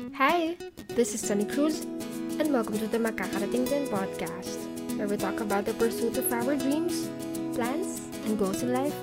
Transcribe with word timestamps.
Hi, 0.00 0.56
this 0.96 1.12
is 1.12 1.20
Sunny 1.20 1.44
Cruz, 1.44 1.84
and 2.40 2.48
welcome 2.48 2.80
to 2.80 2.88
the 2.88 2.96
Makakarating 2.96 3.68
Din 3.68 3.84
podcast, 3.92 4.56
where 4.96 5.04
we 5.04 5.20
talk 5.20 5.44
about 5.44 5.68
the 5.68 5.76
pursuit 5.76 6.16
of 6.16 6.24
our 6.32 6.56
dreams, 6.56 7.12
plans, 7.52 8.00
and 8.24 8.40
goals 8.40 8.64
in 8.64 8.72
life, 8.72 8.96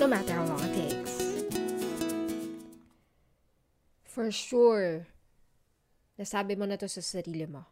no 0.00 0.08
matter 0.08 0.32
how 0.32 0.48
long 0.48 0.64
it 0.64 0.72
takes. 0.72 1.20
For 4.08 4.32
sure, 4.32 5.04
nasabi 6.16 6.56
mo 6.56 6.64
na 6.64 6.80
to 6.80 6.88
sa 6.88 7.04
sarili 7.04 7.44
mo. 7.44 7.68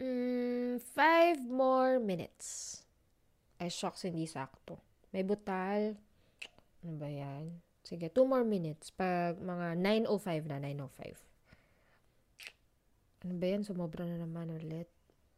Mm, 0.00 0.80
five 0.80 1.36
more 1.44 2.00
minutes. 2.00 2.80
Ay, 3.60 3.68
shocks, 3.68 4.08
hindi 4.08 4.24
sakto. 4.24 4.80
May 5.12 5.20
butal. 5.20 6.00
Ano 6.80 6.92
ba 6.96 7.12
yan? 7.12 7.65
Sige, 7.86 8.10
two 8.10 8.26
more 8.26 8.42
minutes. 8.42 8.90
Pag 8.90 9.38
mga 9.38 9.78
9.05 9.78 10.50
na, 10.50 10.58
9.05. 10.58 11.22
Ano 13.22 13.38
ba 13.38 13.46
yan? 13.46 13.62
Sumobra 13.62 14.02
na 14.02 14.18
naman 14.18 14.50
ulit. 14.50 14.90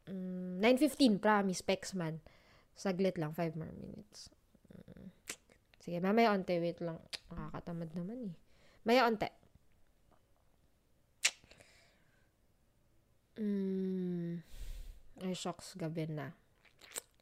Mm, 0.09 0.57
9.15, 0.65 1.21
promise, 1.21 1.61
specs 1.61 1.93
man. 1.93 2.25
Saglit 2.73 3.21
lang, 3.21 3.37
five 3.37 3.53
more 3.53 3.69
minutes. 3.77 4.33
Mm. 4.73 5.13
Sige, 5.77 6.01
mamaya 6.01 6.33
onte, 6.33 6.57
wait 6.57 6.81
lang. 6.81 6.97
Nakakatamad 7.29 7.93
naman 7.93 8.33
eh. 8.33 8.35
Maya 8.89 9.05
onte. 9.05 9.29
Mm, 13.37 14.41
ay, 15.21 15.37
shocks, 15.37 15.77
gabi 15.77 16.09
na. 16.09 16.33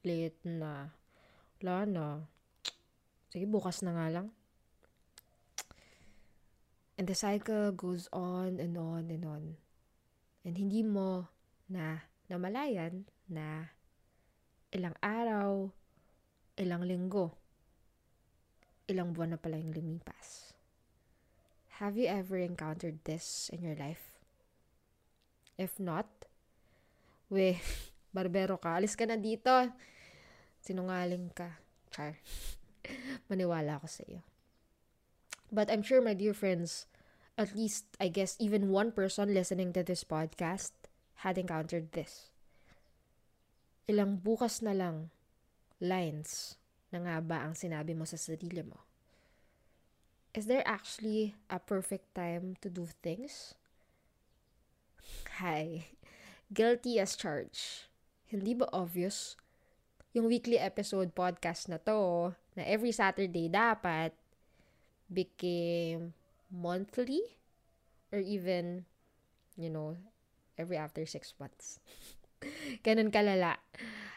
Late 0.07 0.39
na. 0.47 0.95
Wala 1.59 1.83
na. 1.83 2.07
Sige, 3.35 3.51
bukas 3.51 3.83
na 3.83 3.91
nga 3.91 4.07
lang. 4.07 4.31
And 6.97 7.05
the 7.05 7.15
cycle 7.15 7.73
goes 7.77 8.09
on 8.13 8.57
and 8.57 8.77
on 8.81 9.13
and 9.13 9.25
on. 9.29 9.45
And 10.49 10.57
hindi 10.57 10.81
mo 10.81 11.29
na 11.69 12.09
namalayan 12.33 13.05
na 13.29 13.69
ilang 14.73 14.97
araw, 15.05 15.69
ilang 16.57 16.89
linggo, 16.89 17.37
ilang 18.89 19.13
buwan 19.13 19.37
na 19.37 19.39
pala 19.41 19.61
yung 19.61 19.77
lumipas. 19.77 20.57
Have 21.83 22.01
you 22.01 22.09
ever 22.09 22.41
encountered 22.41 23.05
this 23.05 23.53
in 23.53 23.61
your 23.61 23.77
life? 23.77 24.17
If 25.61 25.77
not, 25.77 26.09
we, 27.29 27.61
barbero 28.17 28.57
ka, 28.57 28.81
alis 28.81 28.97
ka 28.97 29.05
na 29.05 29.21
dito. 29.21 29.53
Sinungaling 30.65 31.29
ka. 31.37 31.61
Char. 31.93 32.17
Maniwala 33.29 33.77
ako 33.77 33.87
sa 33.89 34.03
iyo. 34.09 34.25
But 35.53 35.71
I'm 35.71 35.83
sure, 35.83 36.03
my 36.03 36.15
dear 36.15 36.35
friends, 36.35 36.87
at 37.39 37.55
least, 37.55 37.85
I 38.01 38.09
guess, 38.09 38.37
even 38.39 38.71
one 38.71 38.91
person 38.91 39.35
listening 39.35 39.73
to 39.75 39.83
this 39.83 40.03
podcast 40.03 40.73
had 41.23 41.39
encountered 41.39 41.93
this. 41.93 42.31
Ilang 43.87 44.25
bukas 44.25 44.63
na 44.63 44.75
lang 44.75 45.11
lines 45.79 46.57
na 46.91 47.05
nga 47.05 47.17
ba 47.23 47.47
ang 47.47 47.55
sinabi 47.55 47.95
mo 47.95 48.09
sa 48.09 48.19
sarili 48.19 48.65
mo? 48.65 48.83
Is 50.37 50.51
there 50.51 50.67
actually 50.69 51.33
a 51.49 51.57
perfect 51.57 52.13
time 52.13 52.61
to 52.61 52.69
do 52.69 52.85
things? 53.01 53.57
Hi. 55.41 55.93
Guilty 56.53 57.01
as 57.01 57.17
charged. 57.17 57.89
Hindi 58.29 58.53
ba 58.53 58.69
obvious? 58.73 59.39
Yung 60.13 60.29
weekly 60.29 60.59
episode 60.61 61.17
podcast 61.17 61.73
na 61.73 61.81
to, 61.81 62.33
na 62.57 62.65
every 62.65 62.93
Saturday 62.93 63.49
dapat 63.49 64.13
became 65.13 66.15
monthly 66.51 67.23
or 68.13 68.19
even, 68.19 68.85
you 69.57 69.71
know, 69.71 69.97
every 70.59 70.77
after 70.77 71.07
six 71.07 71.35
months. 71.39 71.81
Ganun 72.85 73.11
kalala. 73.11 73.57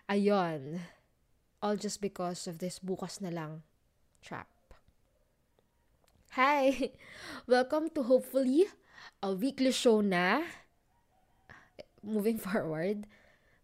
Ayon. 0.10 0.82
All 1.62 1.76
just 1.76 2.00
because 2.00 2.48
of 2.48 2.60
this 2.60 2.80
bukas 2.80 3.20
na 3.20 3.30
lang 3.30 3.64
trap. 4.24 4.48
Hi! 6.38 6.92
Welcome 7.48 7.90
to 7.98 8.04
hopefully 8.04 8.70
a 9.20 9.34
weekly 9.34 9.72
show 9.72 10.00
na 10.00 10.46
moving 12.04 12.38
forward, 12.46 13.08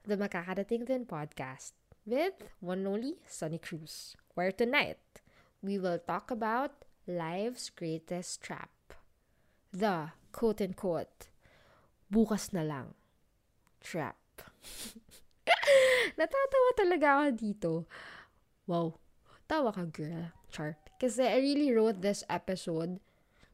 the 0.03 0.17
Makakarating 0.17 0.85
Din 0.85 1.05
podcast 1.05 1.71
with 2.05 2.35
one 2.59 2.85
only 2.85 3.17
Sunny 3.27 3.57
Cruz, 3.57 4.15
where 4.35 4.51
tonight 4.51 4.99
we 5.61 5.79
will 5.79 5.97
talk 5.99 6.29
about 6.29 6.84
life's 7.07 7.69
greatest 7.69 8.41
trap. 8.41 8.69
The 9.73 10.13
quote-unquote, 10.33 11.29
bukas 12.09 12.51
na 12.51 12.65
lang, 12.65 12.97
trap. 13.81 14.17
Natatawa 16.19 16.71
talaga 16.73 17.07
ako 17.21 17.29
dito. 17.35 17.71
Wow. 18.65 18.97
Tawa 19.45 19.69
ka, 19.69 19.85
girl. 19.85 20.33
Char. 20.49 20.79
Kasi 20.97 21.21
I 21.21 21.37
really 21.37 21.69
wrote 21.69 22.01
this 22.01 22.25
episode 22.31 22.97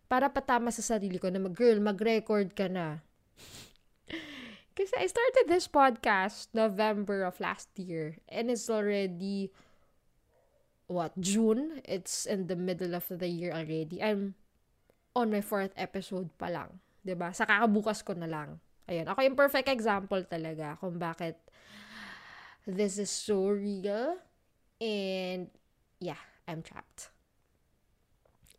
para 0.08 0.30
patama 0.30 0.70
sa 0.70 0.84
sarili 0.84 1.18
ko 1.20 1.28
na 1.28 1.42
mag, 1.42 1.56
girl, 1.56 1.80
mag-record 1.82 2.54
ka 2.56 2.70
na. 2.72 3.04
Kasi 4.78 4.94
I 4.96 5.08
started 5.10 5.52
this 5.52 5.68
podcast 5.68 6.54
November 6.56 7.28
of 7.28 7.42
last 7.44 7.68
year 7.76 8.22
and 8.32 8.48
it's 8.48 8.72
already 8.72 9.52
what, 10.92 11.16
June? 11.16 11.80
It's 11.88 12.28
in 12.28 12.52
the 12.52 12.60
middle 12.60 12.94
of 12.94 13.08
the 13.08 13.32
year 13.32 13.56
already. 13.56 14.04
I'm 14.04 14.36
on 15.16 15.32
my 15.32 15.40
fourth 15.40 15.72
episode 15.80 16.28
pa 16.36 16.52
lang. 16.52 16.84
ba 17.02 17.08
diba? 17.08 17.30
Sa 17.32 17.48
kakabukas 17.48 18.04
ko 18.04 18.14
na 18.14 18.28
lang. 18.28 18.60
Ayun. 18.92 19.08
Ako 19.08 19.24
yung 19.24 19.40
perfect 19.40 19.72
example 19.72 20.20
talaga 20.28 20.76
kung 20.84 21.00
bakit 21.00 21.40
this 22.68 23.00
is 23.00 23.10
so 23.10 23.48
real. 23.48 24.20
And, 24.84 25.48
yeah, 26.04 26.20
I'm 26.46 26.60
trapped. 26.60 27.10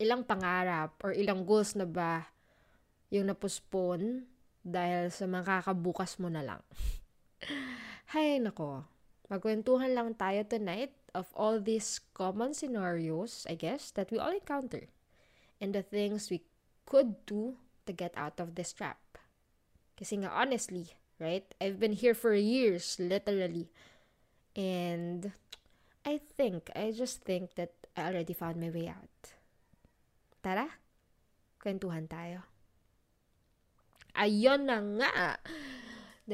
Ilang 0.00 0.24
pangarap 0.24 0.96
or 1.04 1.12
ilang 1.12 1.44
goals 1.44 1.76
na 1.76 1.84
ba 1.84 2.32
yung 3.12 3.28
napospone 3.28 4.24
dahil 4.64 5.12
sa 5.12 5.28
makakabukas 5.28 6.16
mo 6.16 6.32
na 6.32 6.40
lang. 6.40 6.62
Hay 8.16 8.40
nako. 8.40 8.88
Magkwentuhan 9.28 9.92
lang 9.92 10.14
tayo 10.16 10.40
tonight 10.48 11.01
of 11.14 11.28
all 11.36 11.60
these 11.60 12.00
common 12.14 12.54
scenarios, 12.54 13.46
I 13.48 13.54
guess, 13.54 13.90
that 13.92 14.10
we 14.10 14.18
all 14.18 14.32
encounter 14.32 14.88
and 15.60 15.74
the 15.74 15.82
things 15.82 16.30
we 16.30 16.42
could 16.86 17.24
do 17.26 17.56
to 17.86 17.92
get 17.92 18.12
out 18.16 18.40
of 18.40 18.54
this 18.54 18.72
trap. 18.72 18.98
Kasi 19.98 20.18
nga, 20.24 20.32
honestly, 20.32 20.96
right? 21.20 21.46
I've 21.60 21.78
been 21.78 21.92
here 21.92 22.14
for 22.14 22.34
years, 22.34 22.96
literally. 22.98 23.70
And 24.56 25.32
I 26.04 26.18
think, 26.18 26.70
I 26.74 26.90
just 26.90 27.22
think 27.22 27.54
that 27.54 27.72
I 27.96 28.10
already 28.10 28.34
found 28.34 28.58
my 28.58 28.70
way 28.70 28.88
out. 28.88 29.38
Tara, 30.42 30.66
kwentuhan 31.62 32.10
tayo. 32.10 32.42
Ayun 34.18 34.66
na 34.66 34.82
nga. 34.82 35.38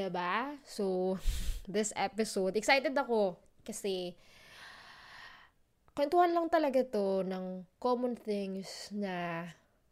ba? 0.09 0.57
So, 0.65 1.19
this 1.69 1.93
episode, 1.93 2.57
excited 2.57 2.97
ako 2.97 3.37
kasi 3.61 4.17
kwentuhan 5.99 6.31
lang 6.31 6.47
talaga 6.47 6.87
to 6.87 7.27
ng 7.27 7.67
common 7.83 8.15
things 8.15 8.87
na 8.95 9.43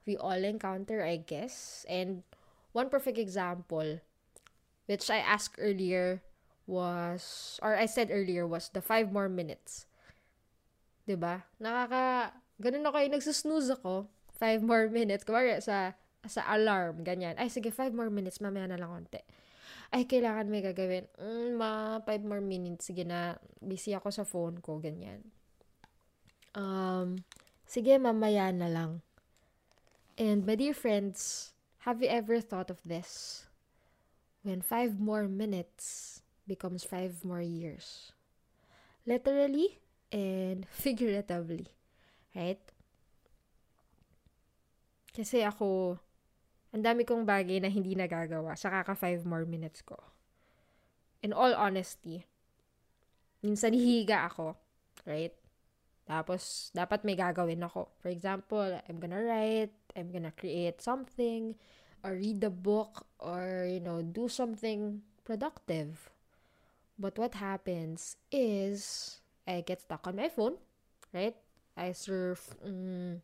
we 0.06 0.14
all 0.14 0.38
encounter, 0.38 1.02
I 1.02 1.18
guess. 1.18 1.82
And 1.90 2.22
one 2.70 2.86
perfect 2.86 3.18
example, 3.18 3.98
which 4.86 5.10
I 5.10 5.18
asked 5.18 5.58
earlier, 5.58 6.22
was, 6.70 7.58
or 7.58 7.74
I 7.74 7.90
said 7.90 8.14
earlier, 8.14 8.46
was 8.46 8.70
the 8.70 8.78
five 8.78 9.10
more 9.10 9.26
minutes. 9.26 9.90
ba 11.02 11.10
diba? 11.10 11.34
Nakaka, 11.58 12.38
ganun 12.62 12.86
ako 12.86 12.96
yung 13.02 13.14
nagsusnooze 13.18 13.70
ako, 13.74 14.06
five 14.38 14.62
more 14.62 14.86
minutes. 14.86 15.26
Kumari 15.26 15.59
sa, 15.59 15.98
sa 16.22 16.42
alarm, 16.54 17.02
ganyan. 17.02 17.34
Ay, 17.34 17.50
sige, 17.50 17.74
five 17.74 17.91
more 17.91 18.14
minutes, 18.14 18.38
mamaya 18.38 18.70
na 18.70 18.78
lang 18.78 18.94
konti. 18.94 19.22
Ay, 19.91 20.06
kailangan 20.06 20.47
may 20.47 20.62
gagawin. 20.62 21.10
Mm, 21.18 21.59
ma, 21.59 21.98
five 22.06 22.22
more 22.22 22.42
minutes. 22.42 22.91
Sige 22.91 23.02
na, 23.02 23.38
busy 23.59 23.91
ako 23.91 24.10
sa 24.14 24.22
phone 24.22 24.62
ko, 24.62 24.78
ganyan 24.78 25.26
um, 26.56 27.22
sige, 27.68 28.00
mamaya 28.00 28.50
na 28.50 28.66
lang. 28.66 29.04
And 30.16 30.48
my 30.48 30.56
dear 30.56 30.72
friends, 30.72 31.53
have 31.84 32.00
you 32.00 32.08
ever 32.08 32.41
thought 32.41 32.72
of 32.72 32.80
this? 32.82 33.44
When 34.42 34.64
five 34.64 34.97
more 34.97 35.28
minutes 35.28 36.22
becomes 36.48 36.82
five 36.82 37.20
more 37.22 37.44
years. 37.44 38.10
Literally 39.04 39.78
and 40.10 40.64
figuratively. 40.72 41.68
Right? 42.32 42.62
Kasi 45.12 45.44
ako, 45.44 45.97
ang 46.72 46.82
dami 46.84 47.04
kong 47.09 47.24
bagay 47.24 47.60
na 47.60 47.72
hindi 47.72 47.97
nagagawa 47.97 48.56
sa 48.56 48.68
kaka 48.68 48.97
five 48.97 49.24
more 49.24 49.44
minutes 49.44 49.80
ko. 49.80 49.97
In 51.24 51.32
all 51.32 51.56
honesty, 51.56 52.28
minsan 53.41 53.72
hihiga 53.72 54.28
ako, 54.28 54.54
right? 55.09 55.32
Tapos, 56.06 56.70
dapat 56.70 57.03
may 57.03 57.18
gagawin 57.18 57.66
ako. 57.66 57.91
For 57.98 58.08
example, 58.08 58.78
I'm 58.86 59.03
gonna 59.03 59.20
write, 59.20 59.74
I'm 59.98 60.14
gonna 60.14 60.30
create 60.30 60.78
something, 60.78 61.58
or 62.06 62.14
read 62.14 62.38
a 62.47 62.54
book 62.54 63.03
or, 63.18 63.66
you 63.66 63.82
know, 63.82 63.98
do 63.98 64.30
something 64.30 65.03
productive. 65.26 66.10
But 66.94 67.18
what 67.18 67.34
happens 67.34 68.14
is 68.30 69.18
I 69.42 69.66
get 69.66 69.82
stuck 69.82 70.06
on 70.06 70.14
my 70.14 70.30
phone, 70.30 70.62
right? 71.10 71.34
I 71.76 71.91
surf, 71.92 72.54
um, 72.64 73.20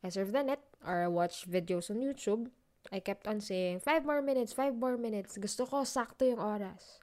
I 0.00 0.08
surf 0.08 0.30
the 0.30 0.46
net 0.46 0.62
or 0.86 1.04
I 1.04 1.08
watch 1.10 1.50
videos 1.50 1.90
on 1.90 1.98
YouTube. 1.98 2.48
I 2.94 3.02
kept 3.02 3.26
on 3.26 3.42
saying, 3.42 3.80
five 3.80 4.06
more 4.06 4.22
minutes, 4.22 4.54
five 4.54 4.72
more 4.72 4.96
minutes. 4.96 5.36
Gusto 5.36 5.66
ko 5.66 5.82
sakto 5.84 6.24
yung 6.24 6.40
oras. 6.40 7.02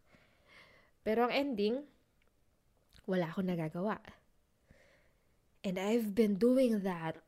Pero 1.06 1.30
ang 1.30 1.36
ending, 1.36 1.86
wala 3.06 3.30
akong 3.30 3.46
nagagawa. 3.46 4.02
And 5.68 5.76
I've 5.76 6.16
been 6.16 6.40
doing 6.40 6.88
that 6.88 7.20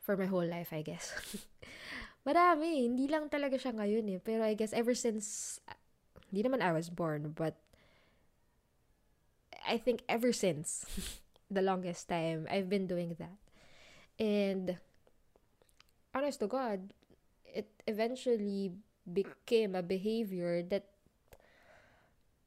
for 0.00 0.16
my 0.16 0.24
whole 0.24 0.48
life, 0.48 0.72
I 0.72 0.80
guess. 0.80 1.12
Marami. 2.26 2.88
Hindi 2.88 3.04
lang 3.04 3.28
talaga 3.28 3.60
siya 3.60 3.76
ngayon 3.76 4.16
eh. 4.16 4.20
Pero 4.24 4.40
I 4.40 4.56
guess 4.56 4.72
ever 4.72 4.96
since, 4.96 5.60
hindi 6.32 6.48
naman 6.48 6.64
I 6.64 6.72
was 6.72 6.88
born, 6.88 7.36
but 7.36 7.60
I 9.60 9.76
think 9.76 10.00
ever 10.08 10.32
since 10.32 10.88
the 11.52 11.60
longest 11.60 12.08
time, 12.08 12.48
I've 12.48 12.72
been 12.72 12.88
doing 12.88 13.12
that. 13.20 13.36
And 14.16 14.80
honest 16.16 16.40
to 16.40 16.48
God, 16.48 16.96
it 17.44 17.68
eventually 17.84 18.72
became 19.04 19.76
a 19.76 19.84
behavior 19.84 20.64
that 20.72 20.88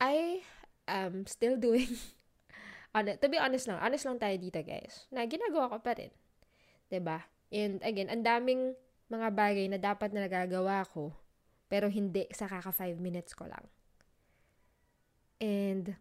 I 0.01 0.41
am 0.89 1.29
still 1.29 1.53
doing. 1.69 2.01
To 2.93 3.27
be 3.31 3.39
honest 3.39 3.71
lang, 3.71 3.79
honest 3.79 4.03
lang 4.03 4.19
tayo 4.19 4.35
dito 4.35 4.59
guys, 4.59 5.07
na 5.09 5.23
ginagawa 5.23 5.71
ko 5.71 5.77
pa 5.79 5.95
rin. 5.95 6.11
ba 6.11 6.91
diba? 6.91 7.19
And 7.51 7.79
again, 7.83 8.11
ang 8.11 8.23
daming 8.23 8.75
mga 9.11 9.27
bagay 9.35 9.65
na 9.67 9.79
dapat 9.79 10.11
na 10.11 10.27
nagagawa 10.27 10.87
ko, 10.87 11.11
pero 11.71 11.87
hindi 11.87 12.27
sa 12.31 12.47
kaka 12.47 12.71
5 12.71 12.99
minutes 12.99 13.35
ko 13.35 13.47
lang. 13.47 13.67
And 15.39 15.95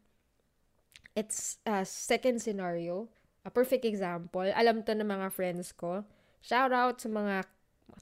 it's 1.15 1.59
a 1.67 1.87
second 1.87 2.43
scenario, 2.43 3.11
a 3.47 3.51
perfect 3.51 3.87
example. 3.87 4.47
Alam 4.47 4.83
to 4.87 4.95
ng 4.95 5.07
mga 5.07 5.31
friends 5.35 5.75
ko. 5.75 6.07
Shout 6.43 6.71
out 6.75 7.03
sa 7.03 7.09
mga 7.11 7.47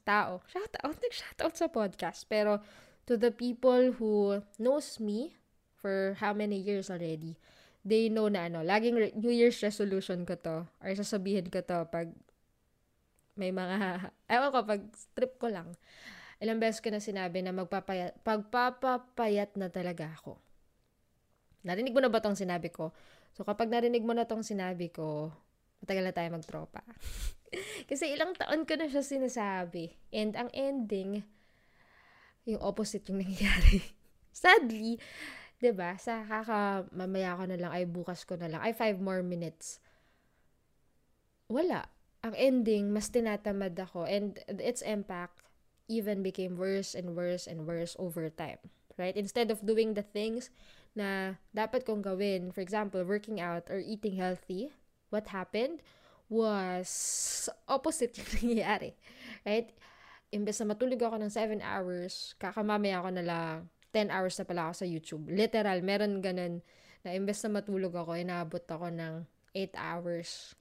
tao. 0.05 0.41
Shout 0.49 0.73
out, 0.81 0.97
nag-shout 1.03 1.39
out 1.41 1.55
sa 1.57 1.69
podcast. 1.69 2.25
Pero 2.29 2.61
to 3.09 3.17
the 3.17 3.33
people 3.33 3.97
who 3.97 4.41
knows 4.61 5.01
me 5.01 5.37
for 5.73 6.17
how 6.21 6.33
many 6.33 6.57
years 6.57 6.89
already, 6.89 7.39
they 7.83 8.11
know 8.11 8.27
na 8.27 8.51
ano, 8.51 8.61
laging 8.61 8.95
re- 8.95 9.15
New 9.15 9.31
Year's 9.31 9.59
resolution 9.63 10.27
ko 10.27 10.35
to. 10.39 10.67
Or 10.83 10.89
sasabihin 10.93 11.47
ko 11.47 11.63
to 11.63 11.87
pag 11.87 12.11
may 13.39 13.55
mga, 13.55 14.11
ewan 14.35 14.49
ko, 14.51 14.59
pag 14.67 14.81
trip 15.15 15.39
ko 15.39 15.47
lang. 15.47 15.71
Ilang 16.39 16.59
beses 16.59 16.83
ko 16.83 16.91
na 16.91 17.03
sinabi 17.03 17.43
na 17.43 17.55
magpapayat, 17.55 18.19
pagpapapayat 18.23 19.55
na 19.59 19.67
talaga 19.71 20.11
ako. 20.19 20.39
Narinig 21.63 21.91
mo 21.91 21.99
na 21.99 22.07
ba 22.07 22.23
tong 22.23 22.39
sinabi 22.39 22.71
ko? 22.71 22.95
So, 23.35 23.43
kapag 23.43 23.67
narinig 23.67 24.03
mo 24.03 24.15
na 24.15 24.23
tong 24.23 24.43
sinabi 24.43 24.87
ko, 24.91 25.31
matagal 25.83 26.03
na 26.03 26.15
tayo 26.15 26.29
magtropa. 26.31 26.83
Kasi 27.89 28.11
ilang 28.15 28.35
taon 28.35 28.63
ko 28.63 28.79
na 28.79 28.87
siya 28.87 29.03
sinasabi. 29.03 29.91
And 30.15 30.35
ang 30.39 30.47
ending, 30.55 31.27
yung 32.47 32.63
opposite 32.63 33.03
yung 33.11 33.19
nangyayari. 33.19 33.83
Sadly, 34.31 34.95
'di 35.59 35.75
ba? 35.75 35.99
Sa 35.99 36.23
kaka 36.23 36.87
mamaya 36.95 37.35
ko 37.35 37.43
na 37.45 37.59
lang 37.59 37.71
ay 37.75 37.83
bukas 37.83 38.23
ko 38.23 38.39
na 38.39 38.47
lang 38.47 38.63
ay 38.63 38.71
five 38.71 38.97
more 38.97 39.19
minutes. 39.19 39.83
Wala. 41.51 41.91
Ang 42.23 42.35
ending 42.35 42.91
mas 42.91 43.11
tinatamad 43.11 43.75
ako 43.79 44.03
and 44.03 44.39
its 44.59 44.83
impact 44.83 45.43
even 45.91 46.23
became 46.23 46.55
worse 46.55 46.95
and 46.95 47.15
worse 47.15 47.47
and 47.47 47.67
worse 47.67 47.95
over 47.99 48.27
time. 48.31 48.59
Right? 48.99 49.15
Instead 49.15 49.51
of 49.51 49.63
doing 49.63 49.95
the 49.95 50.03
things 50.03 50.51
na 50.91 51.39
dapat 51.55 51.87
kong 51.87 52.03
gawin, 52.03 52.51
for 52.51 52.59
example, 52.59 52.99
working 53.07 53.39
out 53.39 53.71
or 53.71 53.79
eating 53.79 54.19
healthy, 54.19 54.75
what 55.07 55.31
happened 55.31 55.79
was 56.27 57.47
opposite 57.65 58.19
yung 58.19 58.31
nangyayari. 58.43 58.91
Right? 59.47 59.71
Imbes 60.35 60.59
na 60.61 60.75
matulog 60.75 60.99
ako 60.99 61.15
ng 61.23 61.31
7 61.31 61.63
hours, 61.63 62.35
kakamamaya 62.37 62.99
ako 62.99 63.09
na 63.15 63.23
lang 63.23 63.55
10 63.93 64.13
hours 64.13 64.37
na 64.37 64.45
pala 64.45 64.61
ako 64.69 64.73
sa 64.85 64.87
YouTube. 64.87 65.25
Literal, 65.29 65.79
meron 65.81 66.21
ganun 66.21 66.61
na 67.01 67.15
imbes 67.15 67.41
na 67.45 67.61
matulog 67.61 67.95
ako, 67.95 68.17
inaabot 68.17 68.61
ako 68.65 68.91
ng 68.93 69.25
8 69.55 69.73
hours 69.75 70.53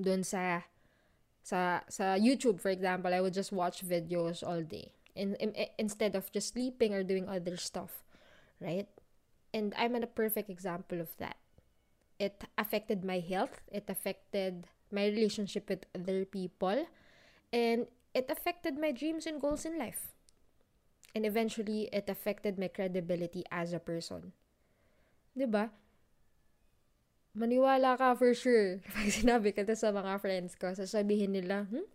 doon 0.00 0.24
sa 0.24 0.64
sa 1.42 1.82
sa 1.90 2.16
YouTube 2.16 2.62
for 2.62 2.70
example. 2.72 3.12
I 3.12 3.20
would 3.20 3.36
just 3.36 3.52
watch 3.52 3.84
videos 3.84 4.40
all 4.40 4.62
day. 4.62 4.94
In, 5.12 5.36
in, 5.36 5.52
instead 5.76 6.16
of 6.16 6.32
just 6.32 6.56
sleeping 6.56 6.96
or 6.96 7.04
doing 7.04 7.28
other 7.28 7.60
stuff 7.60 8.02
right? 8.62 8.86
And 9.52 9.74
I'm 9.76 9.94
a 9.98 10.06
perfect 10.06 10.48
example 10.48 11.00
of 11.00 11.10
that. 11.18 11.36
It 12.18 12.44
affected 12.56 13.04
my 13.04 13.18
health. 13.18 13.60
It 13.68 13.90
affected 13.90 14.70
my 14.90 15.06
relationship 15.06 15.68
with 15.68 15.84
other 15.94 16.24
people. 16.24 16.86
And 17.52 17.86
it 18.14 18.30
affected 18.30 18.78
my 18.78 18.92
dreams 18.92 19.26
and 19.26 19.40
goals 19.40 19.66
in 19.66 19.76
life 19.78 20.11
and 21.12 21.28
eventually 21.28 21.88
it 21.92 22.08
affected 22.08 22.58
my 22.58 22.68
credibility 22.68 23.44
as 23.52 23.72
a 23.72 23.80
person 23.80 24.32
'di 25.36 25.48
ba 25.48 25.72
maniwala 27.32 27.96
ka 27.96 28.12
for 28.12 28.32
sure. 28.36 28.80
Pag 28.94 29.08
sinabi 29.08 29.56
ko 29.56 29.64
to 29.64 29.76
sa 29.76 29.92
mga 29.92 30.20
friends 30.20 30.52
ko, 30.56 30.72
sasabihin 30.72 31.32
nila, 31.32 31.64
hmm? 31.68 31.88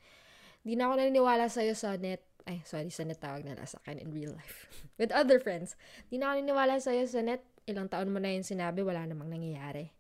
Di 0.66 0.76
na 0.76 0.90
ako 0.92 1.00
naniniwala 1.00 1.48
sa'yo 1.48 1.78
sa 1.78 1.96
net. 1.96 2.26
Ay, 2.44 2.64
sorry, 2.68 2.92
sa 2.92 3.08
net 3.08 3.22
tawag 3.22 3.46
nila 3.46 3.64
sa 3.64 3.80
akin 3.84 4.02
in 4.04 4.10
real 4.12 4.34
life. 4.36 4.68
With 5.00 5.14
other 5.14 5.40
friends. 5.40 5.78
Di 6.12 6.20
na 6.20 6.34
ako 6.34 6.44
naniniwala 6.44 6.76
sa'yo 6.82 7.06
sa 7.08 7.22
net. 7.24 7.46
Ilang 7.70 7.88
taon 7.88 8.12
mo 8.12 8.20
na 8.20 8.34
yung 8.34 8.48
sinabi, 8.48 8.84
wala 8.84 9.06
namang 9.06 9.32
nangyayari. 9.32 9.92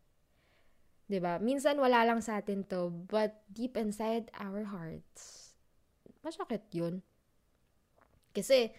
ba 1.08 1.12
diba? 1.12 1.34
Minsan 1.40 1.80
wala 1.80 2.04
lang 2.04 2.20
sa 2.20 2.40
atin 2.40 2.68
to, 2.68 2.92
but 3.08 3.44
deep 3.48 3.80
inside 3.80 4.28
our 4.36 4.68
hearts, 4.68 5.52
masakit 6.20 6.64
yun. 6.72 7.00
Kasi, 8.36 8.72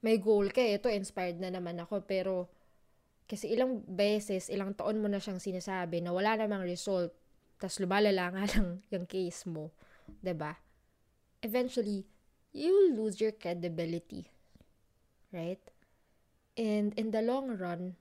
may 0.00 0.16
goal 0.20 0.48
ka 0.48 0.60
eh. 0.60 0.80
Ito, 0.80 0.88
inspired 0.88 1.40
na 1.40 1.52
naman 1.52 1.76
ako. 1.80 2.04
Pero, 2.08 2.48
kasi 3.28 3.52
ilang 3.52 3.84
beses, 3.84 4.48
ilang 4.48 4.74
taon 4.74 4.98
mo 4.98 5.06
na 5.06 5.20
siyang 5.20 5.38
sinasabi 5.38 6.02
na 6.02 6.10
wala 6.10 6.34
namang 6.34 6.64
result, 6.66 7.14
tas 7.60 7.76
lumalala 7.78 8.32
nga 8.32 8.44
lang 8.56 8.80
yung 8.88 9.04
case 9.04 9.44
mo, 9.44 9.70
ba? 10.08 10.16
Diba? 10.24 10.52
Eventually, 11.44 12.08
you 12.52 12.72
will 12.72 12.92
lose 13.04 13.20
your 13.20 13.32
credibility. 13.32 14.26
Right? 15.30 15.62
And 16.58 16.90
in 16.98 17.14
the 17.14 17.22
long 17.22 17.54
run, 17.54 17.94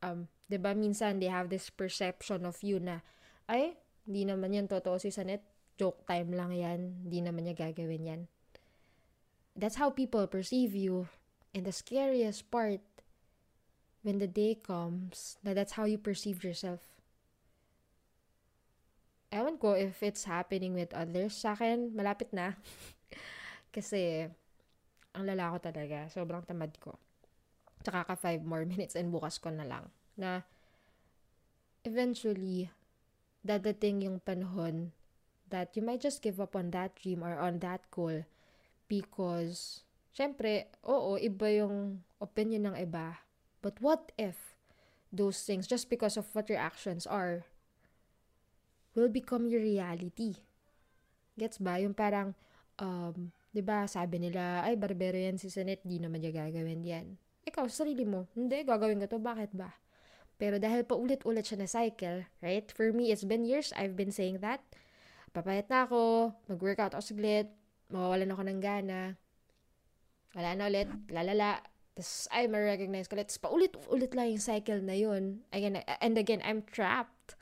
um, 0.00 0.32
ba 0.48 0.72
minsan 0.72 1.20
they 1.20 1.28
have 1.28 1.50
this 1.52 1.68
perception 1.68 2.46
of 2.46 2.62
you 2.62 2.78
na 2.80 3.04
ay, 3.46 3.78
hindi 4.06 4.26
naman 4.26 4.54
yan 4.54 4.66
totoo 4.70 4.98
si 4.98 5.10
Sanet, 5.10 5.42
joke 5.76 6.06
time 6.06 6.32
lang 6.34 6.54
yan, 6.54 7.06
hindi 7.06 7.20
naman 7.22 7.46
niya 7.46 7.68
gagawin 7.68 8.08
yan. 8.08 8.22
That's 9.56 9.80
how 9.80 9.88
people 9.88 10.28
perceive 10.28 10.76
you. 10.76 11.08
And 11.56 11.64
the 11.64 11.72
scariest 11.72 12.52
part 12.52 12.84
when 14.04 14.20
the 14.20 14.28
day 14.28 14.60
comes 14.60 15.40
na 15.40 15.56
that's 15.56 15.80
how 15.80 15.88
you 15.88 15.96
perceive 15.96 16.44
yourself. 16.44 16.84
Ewan 19.32 19.56
ko 19.56 19.72
if 19.72 20.04
it's 20.04 20.28
happening 20.28 20.76
with 20.76 20.92
others. 20.92 21.34
Sa 21.34 21.56
akin, 21.56 21.96
malapit 21.96 22.30
na. 22.30 22.52
Kasi, 23.74 24.28
ang 25.16 25.24
lala 25.24 25.56
ko 25.56 25.72
talaga. 25.72 26.06
Sobrang 26.12 26.44
tamad 26.44 26.76
ko. 26.76 26.94
Tsaka 27.80 28.06
ka 28.06 28.14
five 28.14 28.44
more 28.44 28.68
minutes 28.68 28.94
and 28.94 29.08
bukas 29.08 29.40
ko 29.40 29.48
na 29.50 29.64
lang. 29.64 29.88
Na, 30.14 30.44
eventually, 31.82 32.68
dadating 33.40 34.04
yung 34.04 34.20
panahon 34.20 34.92
that 35.48 35.74
you 35.74 35.82
might 35.82 36.02
just 36.04 36.22
give 36.22 36.38
up 36.38 36.54
on 36.54 36.70
that 36.70 36.94
dream 36.94 37.24
or 37.24 37.38
on 37.40 37.58
that 37.64 37.82
goal 37.90 38.26
because, 38.86 39.84
syempre, 40.14 40.70
oo, 40.86 41.18
iba 41.20 41.46
yung 41.50 42.00
opinion 42.22 42.72
ng 42.72 42.76
iba 42.80 43.26
But 43.66 43.82
what 43.82 44.14
if 44.14 44.54
those 45.10 45.42
things, 45.42 45.66
just 45.66 45.90
because 45.90 46.14
of 46.14 46.30
what 46.38 46.46
your 46.46 46.62
actions 46.62 47.02
are, 47.02 47.42
will 48.94 49.10
become 49.10 49.50
your 49.50 49.58
reality? 49.58 50.38
Gets 51.34 51.58
ba? 51.58 51.82
Yung 51.82 51.90
parang, 51.90 52.38
um, 52.78 53.34
di 53.50 53.66
ba, 53.66 53.90
sabi 53.90 54.22
nila, 54.22 54.62
ay, 54.62 54.78
barbero 54.78 55.18
yan 55.18 55.34
si 55.34 55.50
Sanet, 55.50 55.82
di 55.82 55.98
naman 55.98 56.22
niya 56.22 56.46
gagawin 56.46 56.86
yan. 56.86 57.06
Ikaw, 57.42 57.66
sarili 57.66 58.06
mo, 58.06 58.30
hindi, 58.38 58.62
gagawin 58.62 59.02
ko 59.02 59.06
to, 59.10 59.18
bakit 59.18 59.50
ba? 59.50 59.74
Pero 60.38 60.62
dahil 60.62 60.86
paulit-ulit 60.86 61.42
siya 61.42 61.58
na 61.58 61.66
cycle, 61.66 62.22
right? 62.38 62.70
For 62.70 62.94
me, 62.94 63.10
it's 63.10 63.26
been 63.26 63.42
years 63.42 63.74
I've 63.74 63.98
been 63.98 64.14
saying 64.14 64.46
that. 64.46 64.62
Papayat 65.34 65.66
na 65.66 65.90
ako, 65.90 66.30
mag-workout 66.46 66.94
ako 66.94 67.02
saglit, 67.02 67.50
mawawalan 67.92 68.32
ako 68.32 68.42
ng 68.46 68.60
gana, 68.60 69.00
wala 70.36 70.50
na 70.52 70.64
ulit, 70.68 70.88
lalala, 71.08 71.62
tapos, 71.96 72.28
ay, 72.28 72.44
ma-recognize 72.44 73.08
ko 73.08 73.16
ulit. 73.16 73.32
Tapos, 73.32 73.40
paulit-ulit 73.40 74.12
lang 74.12 74.28
yung 74.36 74.44
cycle 74.44 74.84
na 74.84 74.92
yun. 74.92 75.40
Again, 75.48 75.80
and 75.80 76.20
again, 76.20 76.44
I'm 76.44 76.60
trapped. 76.60 77.40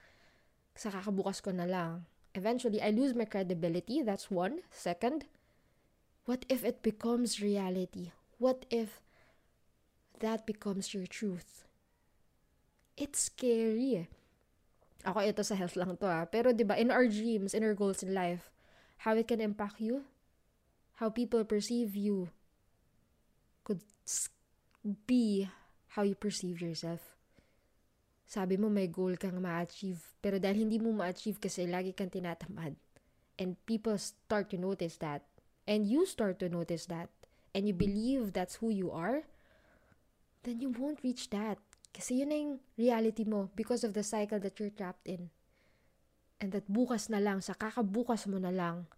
Sa 0.78 0.94
kakabukas 0.94 1.42
ko 1.42 1.50
na 1.50 1.66
lang. 1.66 2.06
Eventually, 2.38 2.78
I 2.78 2.94
lose 2.94 3.18
my 3.18 3.26
credibility. 3.26 3.98
That's 4.06 4.30
one. 4.30 4.62
Second, 4.70 5.26
What 6.24 6.48
if 6.48 6.64
it 6.64 6.80
becomes 6.80 7.40
reality? 7.40 8.12
What 8.38 8.64
if 8.72 9.04
that 10.20 10.48
becomes 10.48 10.96
your 10.96 11.04
truth? 11.04 11.68
It's 12.96 13.28
scary. 13.28 14.08
Ako, 15.04 15.20
ito 15.20 15.44
sa 15.44 15.52
health 15.52 15.76
lang 15.76 16.00
to 16.00 16.08
ah. 16.08 16.24
Pero 16.24 16.56
'di 16.56 16.64
ba 16.64 16.80
in 16.80 16.88
our 16.88 17.04
dreams, 17.04 17.52
in 17.52 17.60
our 17.60 17.76
goals 17.76 18.00
in 18.00 18.16
life, 18.16 18.48
how 19.04 19.12
it 19.12 19.28
can 19.28 19.44
impact 19.44 19.84
you, 19.84 20.08
how 21.00 21.10
people 21.10 21.42
perceive 21.44 21.96
you, 21.96 22.30
could 23.64 23.80
be 25.06 25.48
how 25.94 26.02
you 26.02 26.14
perceive 26.14 26.60
yourself. 26.60 27.00
Sabi 28.24 28.56
mo 28.56 28.66
may 28.68 28.88
goal 28.88 29.14
kang 29.14 29.38
ma-achieve, 29.38 30.00
pero 30.18 30.42
dahil 30.42 30.66
hindi 30.66 30.78
mo 30.82 30.90
ma-achieve 30.90 31.38
kasi 31.38 31.66
lagi 31.70 31.94
kang 31.94 32.10
tinatamad, 32.10 32.74
and 33.38 33.54
people 33.66 33.94
start 33.98 34.50
to 34.50 34.58
notice 34.58 34.98
that, 34.98 35.22
and 35.66 35.86
you 35.86 36.02
start 36.06 36.38
to 36.42 36.48
notice 36.50 36.86
that, 36.86 37.10
and 37.54 37.70
you 37.70 37.74
believe 37.74 38.34
that's 38.34 38.58
who 38.58 38.70
you 38.70 38.90
are, 38.90 39.22
then 40.42 40.58
you 40.60 40.70
won't 40.74 41.02
reach 41.02 41.30
that. 41.30 41.58
Kasi 41.94 42.26
yun 42.26 42.28
na 42.28 42.38
yung 42.42 42.54
reality 42.74 43.22
mo 43.22 43.54
because 43.54 43.86
of 43.86 43.94
the 43.94 44.02
cycle 44.02 44.42
that 44.42 44.58
you're 44.58 44.74
trapped 44.74 45.06
in. 45.06 45.30
And 46.42 46.50
that 46.50 46.66
bukas 46.66 47.06
na 47.06 47.22
lang, 47.22 47.38
sa 47.38 47.54
kakabukas 47.54 48.26
mo 48.26 48.42
na 48.42 48.50
lang, 48.50 48.90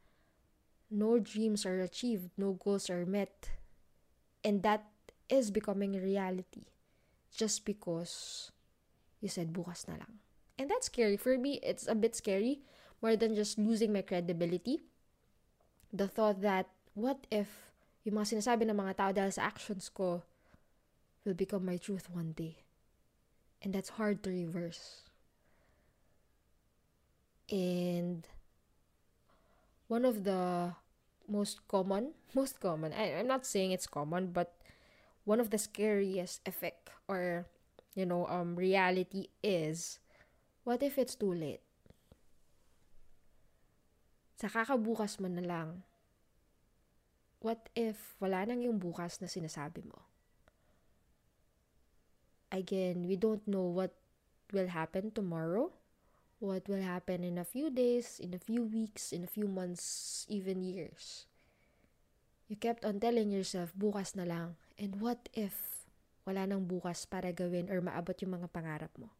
no 0.90 1.18
dreams 1.18 1.66
are 1.66 1.80
achieved, 1.80 2.30
no 2.36 2.52
goals 2.52 2.90
are 2.90 3.06
met. 3.06 3.50
And 4.44 4.62
that 4.62 4.84
is 5.28 5.50
becoming 5.50 5.92
reality. 5.92 6.70
Just 7.34 7.64
because 7.64 8.50
you 9.20 9.28
said 9.28 9.52
bukas 9.52 9.88
na 9.88 9.98
lang. 10.00 10.22
And 10.58 10.70
that's 10.70 10.86
scary. 10.86 11.16
For 11.16 11.36
me, 11.36 11.60
it's 11.62 11.86
a 11.86 11.94
bit 11.94 12.16
scary 12.16 12.60
more 13.02 13.16
than 13.16 13.34
just 13.34 13.58
losing 13.58 13.92
my 13.92 14.02
credibility. 14.02 14.80
The 15.92 16.08
thought 16.08 16.40
that, 16.40 16.66
what 16.94 17.26
if 17.30 17.68
yung 18.04 18.16
mga 18.16 18.38
sinasabi 18.38 18.64
ng 18.70 18.78
mga 18.78 18.96
tao 18.96 19.10
dahil 19.12 19.32
sa 19.34 19.50
actions 19.50 19.90
ko 19.90 20.22
will 21.26 21.36
become 21.36 21.66
my 21.66 21.76
truth 21.76 22.08
one 22.08 22.32
day? 22.32 22.64
And 23.60 23.74
that's 23.74 24.00
hard 24.00 24.22
to 24.24 24.30
reverse. 24.30 25.04
And 27.50 28.26
one 29.88 30.04
of 30.04 30.24
the 30.24 30.72
most 31.28 31.66
common, 31.68 32.14
most 32.34 32.60
common, 32.60 32.92
I, 32.92 33.18
I'm 33.18 33.26
not 33.26 33.46
saying 33.46 33.72
it's 33.72 33.86
common, 33.86 34.32
but 34.32 34.54
one 35.24 35.40
of 35.40 35.50
the 35.50 35.58
scariest 35.58 36.46
effect 36.46 36.90
or, 37.08 37.46
you 37.94 38.06
know, 38.06 38.26
um, 38.26 38.56
reality 38.56 39.28
is, 39.42 39.98
what 40.64 40.82
if 40.82 40.98
it's 40.98 41.14
too 41.14 41.32
late? 41.32 41.62
Sa 44.36 44.48
kakabukas 44.48 45.18
mo 45.18 45.28
na 45.28 45.42
lang, 45.42 45.82
what 47.40 47.70
if 47.74 48.14
wala 48.20 48.44
nang 48.44 48.60
yung 48.60 48.78
bukas 48.78 49.22
na 49.22 49.30
sinasabi 49.30 49.86
mo? 49.86 50.06
again, 52.56 53.06
we 53.06 53.16
don't 53.16 53.46
know 53.46 53.62
what 53.62 53.92
will 54.52 54.68
happen 54.68 55.10
tomorrow, 55.10 55.70
what 56.38 56.68
will 56.68 56.82
happen 56.82 57.24
in 57.24 57.38
a 57.38 57.44
few 57.44 57.70
days, 57.70 58.20
in 58.20 58.34
a 58.34 58.40
few 58.40 58.62
weeks, 58.62 59.12
in 59.12 59.24
a 59.24 59.30
few 59.30 59.48
months, 59.48 60.26
even 60.28 60.62
years. 60.62 61.26
You 62.48 62.56
kept 62.56 62.84
on 62.84 63.00
telling 63.00 63.32
yourself, 63.32 63.74
bukas 63.74 64.14
na 64.14 64.24
lang. 64.28 64.48
And 64.78 65.00
what 65.00 65.28
if 65.34 65.86
wala 66.28 66.46
nang 66.46 66.68
bukas 66.68 67.08
para 67.08 67.32
gawin 67.32 67.72
or 67.72 67.80
maabot 67.80 68.14
yung 68.22 68.38
mga 68.38 68.52
pangarap 68.52 68.92
mo? 69.00 69.10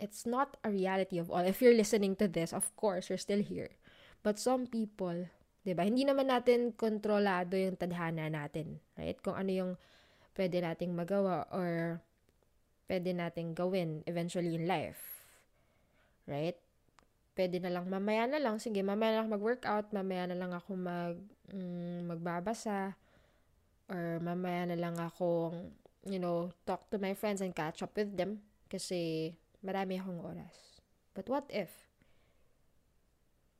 It's 0.00 0.24
not 0.24 0.56
a 0.64 0.72
reality 0.72 1.20
of 1.20 1.28
all. 1.28 1.44
If 1.44 1.60
you're 1.60 1.76
listening 1.76 2.16
to 2.24 2.28
this, 2.28 2.56
of 2.56 2.72
course, 2.72 3.12
you're 3.12 3.20
still 3.20 3.44
here. 3.44 3.76
But 4.24 4.40
some 4.40 4.64
people 4.64 5.28
'Di 5.60 5.76
ba? 5.76 5.84
Hindi 5.84 6.08
naman 6.08 6.32
natin 6.32 6.72
kontrolado 6.72 7.52
yung 7.52 7.76
tadhana 7.76 8.32
natin, 8.32 8.80
right? 8.96 9.16
Kung 9.20 9.36
ano 9.36 9.50
yung 9.52 9.72
pwede 10.32 10.64
nating 10.64 10.96
magawa 10.96 11.44
or 11.52 12.00
pwede 12.90 13.14
nating 13.14 13.54
gawin 13.54 14.02
eventually 14.10 14.58
in 14.58 14.66
life. 14.66 15.22
Right? 16.26 16.58
Pwede 17.38 17.62
na 17.62 17.70
lang 17.70 17.86
mamaya 17.86 18.26
na 18.26 18.42
lang, 18.42 18.58
sige, 18.58 18.82
mamaya 18.82 19.14
na 19.14 19.18
lang 19.22 19.30
mag-workout, 19.30 19.94
mamaya 19.94 20.26
na 20.26 20.34
lang 20.34 20.50
ako 20.50 20.74
mag 20.74 21.14
mm, 21.54 22.10
magbabasa 22.10 22.98
or 23.86 24.18
mamaya 24.18 24.66
na 24.66 24.78
lang 24.78 24.98
ako 24.98 25.54
you 26.06 26.18
know, 26.18 26.52
talk 26.64 26.88
to 26.90 26.98
my 26.98 27.12
friends 27.14 27.40
and 27.40 27.54
catch 27.54 27.82
up 27.82 27.92
with 27.96 28.16
them 28.16 28.40
kasi 28.70 29.34
marami 29.60 30.00
akong 30.00 30.20
oras. 30.24 30.80
But 31.12 31.28
what 31.28 31.44
if 31.52 31.68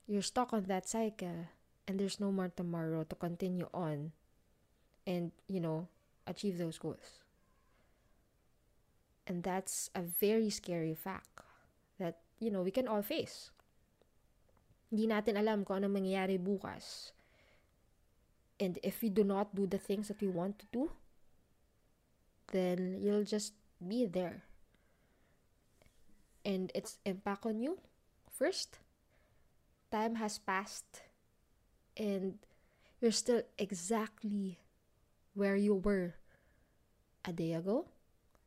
you're 0.08 0.24
stuck 0.24 0.52
on 0.52 0.64
that 0.72 0.88
cycle 0.88 1.52
and 1.84 2.00
there's 2.00 2.20
no 2.20 2.32
more 2.32 2.48
tomorrow 2.48 3.04
to 3.04 3.16
continue 3.16 3.68
on 3.74 4.12
and, 5.06 5.32
you 5.48 5.60
know, 5.60 5.88
achieve 6.26 6.56
those 6.56 6.78
goals. 6.78 7.20
And 9.30 9.46
that's 9.46 9.94
a 9.94 10.02
very 10.02 10.50
scary 10.50 10.92
fact 10.92 11.38
that, 12.02 12.18
you 12.40 12.50
know, 12.50 12.66
we 12.66 12.74
can 12.74 12.90
all 12.90 12.98
face. 12.98 13.54
Hindi 14.90 15.06
natin 15.06 15.38
alam 15.38 15.62
kung 15.62 15.78
ano 15.78 15.86
mangyayari 15.86 16.34
bukas. 16.34 17.14
And 18.58 18.82
if 18.82 18.98
we 18.98 19.06
do 19.06 19.22
not 19.22 19.54
do 19.54 19.70
the 19.70 19.78
things 19.78 20.10
that 20.10 20.18
we 20.18 20.26
want 20.26 20.58
to 20.58 20.66
do, 20.74 20.90
then 22.50 22.98
you'll 22.98 23.22
just 23.22 23.54
be 23.78 24.02
there. 24.02 24.42
And 26.42 26.74
its 26.74 26.98
impact 27.06 27.46
on 27.46 27.62
you, 27.62 27.78
first, 28.26 28.82
time 29.94 30.18
has 30.18 30.42
passed 30.42 31.06
and 31.94 32.42
you're 32.98 33.14
still 33.14 33.46
exactly 33.62 34.58
where 35.38 35.54
you 35.54 35.78
were 35.78 36.18
a 37.22 37.30
day 37.30 37.54
ago, 37.54 37.86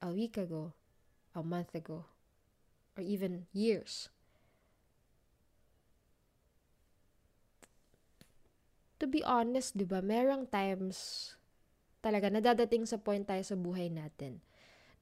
a 0.04 0.12
week 0.12 0.36
ago, 0.36 0.76
a 1.32 1.40
month 1.40 1.72
ago, 1.72 2.04
or 3.00 3.02
even 3.02 3.48
years. 3.56 4.12
To 9.00 9.08
be 9.08 9.24
honest, 9.24 9.80
di 9.80 9.88
ba, 9.88 10.04
merong 10.04 10.52
times 10.52 11.32
talaga 12.04 12.28
nadadating 12.28 12.84
sa 12.84 13.00
point 13.00 13.24
tayo 13.24 13.40
sa 13.48 13.56
buhay 13.56 13.88
natin. 13.88 14.44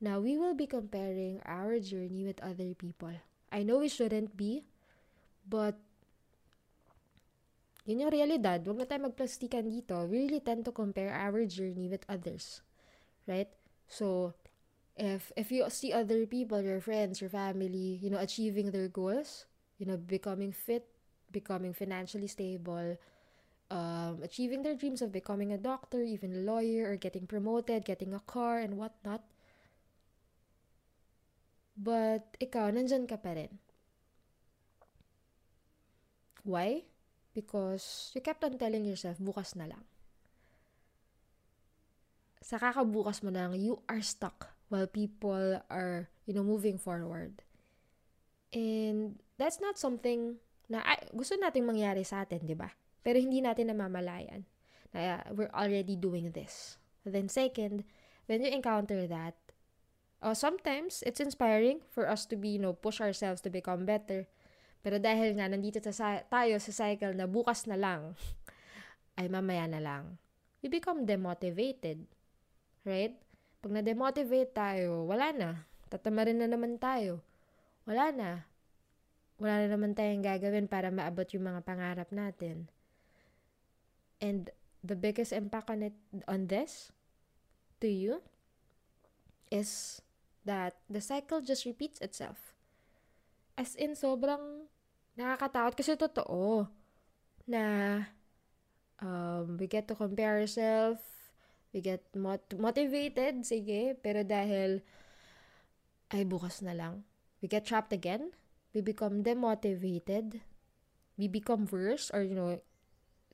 Now, 0.01 0.22
we 0.22 0.38
will 0.38 0.58
be 0.58 0.70
comparing 0.70 1.41
our 1.46 1.77
journey 1.81 2.25
with 2.25 2.41
other 2.41 2.74
people. 2.77 3.13
I 3.53 3.62
know 3.62 3.81
we 3.81 3.89
shouldn't 3.89 4.34
be, 4.34 4.65
but 5.46 5.77
yun 7.86 8.05
yung 8.05 8.13
realidad. 8.13 8.65
Huwag 8.65 8.81
na 8.81 8.89
tayo 8.89 9.10
magplastikan 9.10 9.70
dito. 9.70 9.98
We 10.10 10.25
really 10.25 10.41
tend 10.41 10.65
to 10.65 10.74
compare 10.74 11.13
our 11.13 11.46
journey 11.46 11.86
with 11.89 12.05
others. 12.10 12.65
Right? 13.29 13.50
So, 13.86 14.34
if 14.95 15.31
if 15.36 15.51
you 15.51 15.63
see 15.69 15.93
other 15.93 16.25
people, 16.25 16.62
your 16.62 16.81
friends, 16.81 17.21
your 17.21 17.29
family, 17.29 18.00
you 18.01 18.10
know, 18.10 18.19
achieving 18.19 18.71
their 18.71 18.88
goals, 18.88 19.45
you 19.77 19.86
know, 19.86 19.98
becoming 19.98 20.51
fit, 20.51 20.88
becoming 21.31 21.74
financially 21.74 22.27
stable, 22.27 22.98
um, 23.71 24.19
achieving 24.24 24.63
their 24.63 24.75
dreams 24.75 25.01
of 25.01 25.12
becoming 25.12 25.51
a 25.51 25.57
doctor, 25.57 26.03
even 26.03 26.36
a 26.36 26.43
lawyer, 26.43 26.91
or 26.91 26.95
getting 26.98 27.25
promoted, 27.25 27.86
getting 27.86 28.13
a 28.13 28.24
car, 28.27 28.60
and 28.60 28.75
whatnot. 28.77 29.24
But 31.77 32.36
ikaw, 32.38 32.69
nandyan 32.75 33.07
ka 33.07 33.15
pa 33.15 33.31
rin. 33.31 33.57
Why? 36.43 36.83
Because 37.31 38.12
you 38.13 38.19
kept 38.19 38.43
on 38.43 38.60
telling 38.60 38.83
yourself, 38.83 39.17
bukas 39.24 39.55
na 39.55 39.71
lang. 39.71 39.88
Sa 42.43 42.60
kakabukas 42.60 43.24
mo 43.24 43.31
na 43.31 43.48
lang, 43.48 43.55
you 43.55 43.79
are 43.88 44.03
stuck 44.03 44.51
while 44.71 44.87
people 44.87 45.59
are, 45.67 46.07
you 46.23 46.31
know, 46.31 46.47
moving 46.47 46.79
forward. 46.79 47.43
And 48.55 49.19
that's 49.35 49.59
not 49.59 49.75
something 49.75 50.39
na 50.71 50.79
ay, 50.87 51.11
gusto 51.11 51.35
nating 51.35 51.67
mangyari 51.67 52.07
sa 52.07 52.23
atin, 52.23 52.47
di 52.47 52.55
ba? 52.55 52.71
Pero 53.03 53.19
hindi 53.19 53.43
natin 53.43 53.67
namamalayan 53.67 54.47
na 54.95 55.19
uh, 55.19 55.35
we're 55.35 55.51
already 55.51 55.99
doing 55.99 56.31
this. 56.31 56.79
Then 57.03 57.27
second, 57.27 57.83
when 58.31 58.39
you 58.39 58.47
encounter 58.47 59.03
that, 59.11 59.35
uh, 60.23 60.31
sometimes 60.31 61.03
it's 61.03 61.19
inspiring 61.19 61.83
for 61.91 62.07
us 62.07 62.23
to 62.31 62.39
be, 62.39 62.55
you 62.55 62.61
know, 62.63 62.71
push 62.71 63.03
ourselves 63.03 63.43
to 63.43 63.51
become 63.51 63.83
better. 63.83 64.31
Pero 64.79 65.03
dahil 65.03 65.35
nga 65.35 65.51
nandito 65.51 65.83
sa, 65.83 66.23
tayo 66.31 66.55
sa 66.63 66.71
cycle 66.71 67.11
na 67.11 67.27
bukas 67.27 67.67
na 67.67 67.75
lang, 67.75 68.15
ay 69.19 69.27
mamaya 69.27 69.67
na 69.67 69.83
lang, 69.83 70.15
we 70.63 70.71
become 70.71 71.03
demotivated. 71.03 72.07
Right? 72.87 73.19
Pag 73.61 73.71
na-demotivate 73.71 74.51
tayo, 74.51 75.05
wala 75.05 75.29
na. 75.31 75.49
Tatamarin 75.87 76.41
na 76.41 76.49
naman 76.49 76.81
tayo. 76.81 77.21
Wala 77.85 78.09
na. 78.09 78.31
Wala 79.37 79.65
na 79.65 79.67
naman 79.73 79.93
tayong 79.93 80.25
gagawin 80.25 80.65
para 80.65 80.89
maabot 80.89 81.25
yung 81.33 81.45
mga 81.45 81.61
pangarap 81.65 82.09
natin. 82.09 82.69
And 84.21 84.49
the 84.81 84.97
biggest 84.97 85.33
impact 85.33 85.69
on 85.69 85.81
it 85.85 85.97
on 86.25 86.49
this 86.49 86.93
to 87.81 87.89
you 87.89 88.21
is 89.49 90.01
that 90.45 90.77
the 90.89 91.01
cycle 91.01 91.41
just 91.41 91.65
repeats 91.65 92.01
itself. 92.01 92.53
As 93.57 93.77
in, 93.77 93.93
sobrang 93.93 94.69
nakakatakot 95.17 95.77
kasi 95.77 95.93
totoo. 95.97 96.69
na 97.51 97.63
um, 99.01 99.57
we 99.59 99.67
get 99.67 99.87
to 99.87 99.95
compare 99.95 100.39
ourselves, 100.39 101.01
we 101.71 101.79
get 101.79 102.03
mot- 102.15 102.55
motivated, 102.59 103.47
sige, 103.47 103.95
pero 103.99 104.23
dahil 104.27 104.83
ay 106.11 106.27
bukas 106.27 106.59
na 106.59 106.75
lang, 106.75 107.07
we 107.39 107.47
get 107.47 107.63
trapped 107.63 107.95
again, 107.95 108.35
we 108.75 108.83
become 108.83 109.23
demotivated, 109.23 110.43
we 111.15 111.31
become 111.31 111.67
worse 111.71 112.11
or 112.11 112.23
you 112.23 112.35
know, 112.35 112.59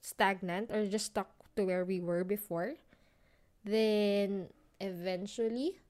stagnant 0.02 0.70
or 0.70 0.86
just 0.86 1.14
stuck 1.14 1.34
to 1.58 1.66
where 1.66 1.84
we 1.84 1.98
were 2.00 2.24
before, 2.24 2.78
then 3.66 4.54
eventually, 4.78 5.82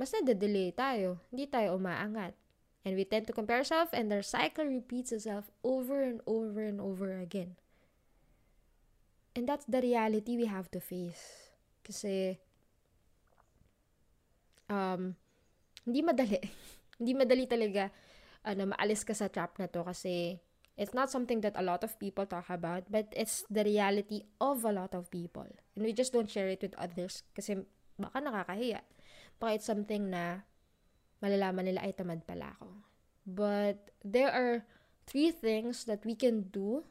mas 0.00 0.10
nade-delay 0.10 0.72
tayo. 0.72 1.20
Hindi 1.30 1.46
tayo 1.46 1.76
umaangat. 1.76 2.34
And 2.84 2.96
we 3.00 3.08
tend 3.08 3.24
to 3.28 3.36
compare 3.36 3.64
ourselves 3.64 3.96
and 3.96 4.12
our 4.12 4.24
cycle 4.24 4.68
repeats 4.68 5.12
itself 5.12 5.48
over 5.64 6.04
and 6.04 6.20
over 6.28 6.60
and 6.60 6.80
over 6.80 7.16
again. 7.16 7.56
And 9.32 9.48
that's 9.48 9.64
the 9.64 9.80
reality 9.80 10.36
we 10.36 10.44
have 10.46 10.68
to 10.76 10.80
face. 10.80 11.53
Kasi, 11.84 12.34
um, 14.72 15.12
hindi 15.84 16.00
madali. 16.00 16.40
hindi 16.98 17.12
madali 17.12 17.44
talaga 17.44 17.92
ano, 18.44 18.72
maalis 18.72 19.04
ka 19.04 19.16
sa 19.16 19.32
trap 19.32 19.56
na 19.56 19.68
to 19.68 19.80
kasi 19.84 20.36
it's 20.76 20.92
not 20.92 21.08
something 21.08 21.40
that 21.40 21.56
a 21.56 21.64
lot 21.64 21.82
of 21.86 21.96
people 21.98 22.26
talk 22.26 22.50
about, 22.50 22.84
but 22.90 23.08
it's 23.14 23.46
the 23.48 23.64
reality 23.64 24.26
of 24.40 24.64
a 24.64 24.72
lot 24.74 24.92
of 24.92 25.10
people. 25.10 25.46
And 25.74 25.84
we 25.84 25.92
just 25.94 26.12
don't 26.12 26.28
share 26.28 26.48
it 26.50 26.60
with 26.60 26.76
others 26.76 27.22
kasi 27.32 27.62
baka 27.96 28.20
nakakahiya. 28.20 28.82
Baka 29.38 29.60
it's 29.60 29.68
something 29.68 30.10
na 30.10 30.44
malalaman 31.22 31.72
nila 31.72 31.80
ay 31.86 31.94
tamad 31.94 32.26
pala 32.26 32.52
ako. 32.58 32.68
But 33.24 33.94
there 34.04 34.28
are 34.28 34.68
three 35.08 35.32
things 35.32 35.88
that 35.88 36.04
we 36.04 36.12
can 36.12 36.52
do 36.52 36.84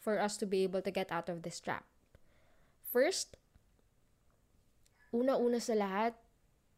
for 0.00 0.16
us 0.16 0.40
to 0.40 0.48
be 0.48 0.64
able 0.64 0.80
to 0.80 0.88
get 0.88 1.12
out 1.12 1.28
of 1.28 1.44
this 1.44 1.60
trap. 1.60 1.84
First, 2.80 3.36
una-una 5.10 5.58
sa 5.58 5.74
lahat, 5.74 6.14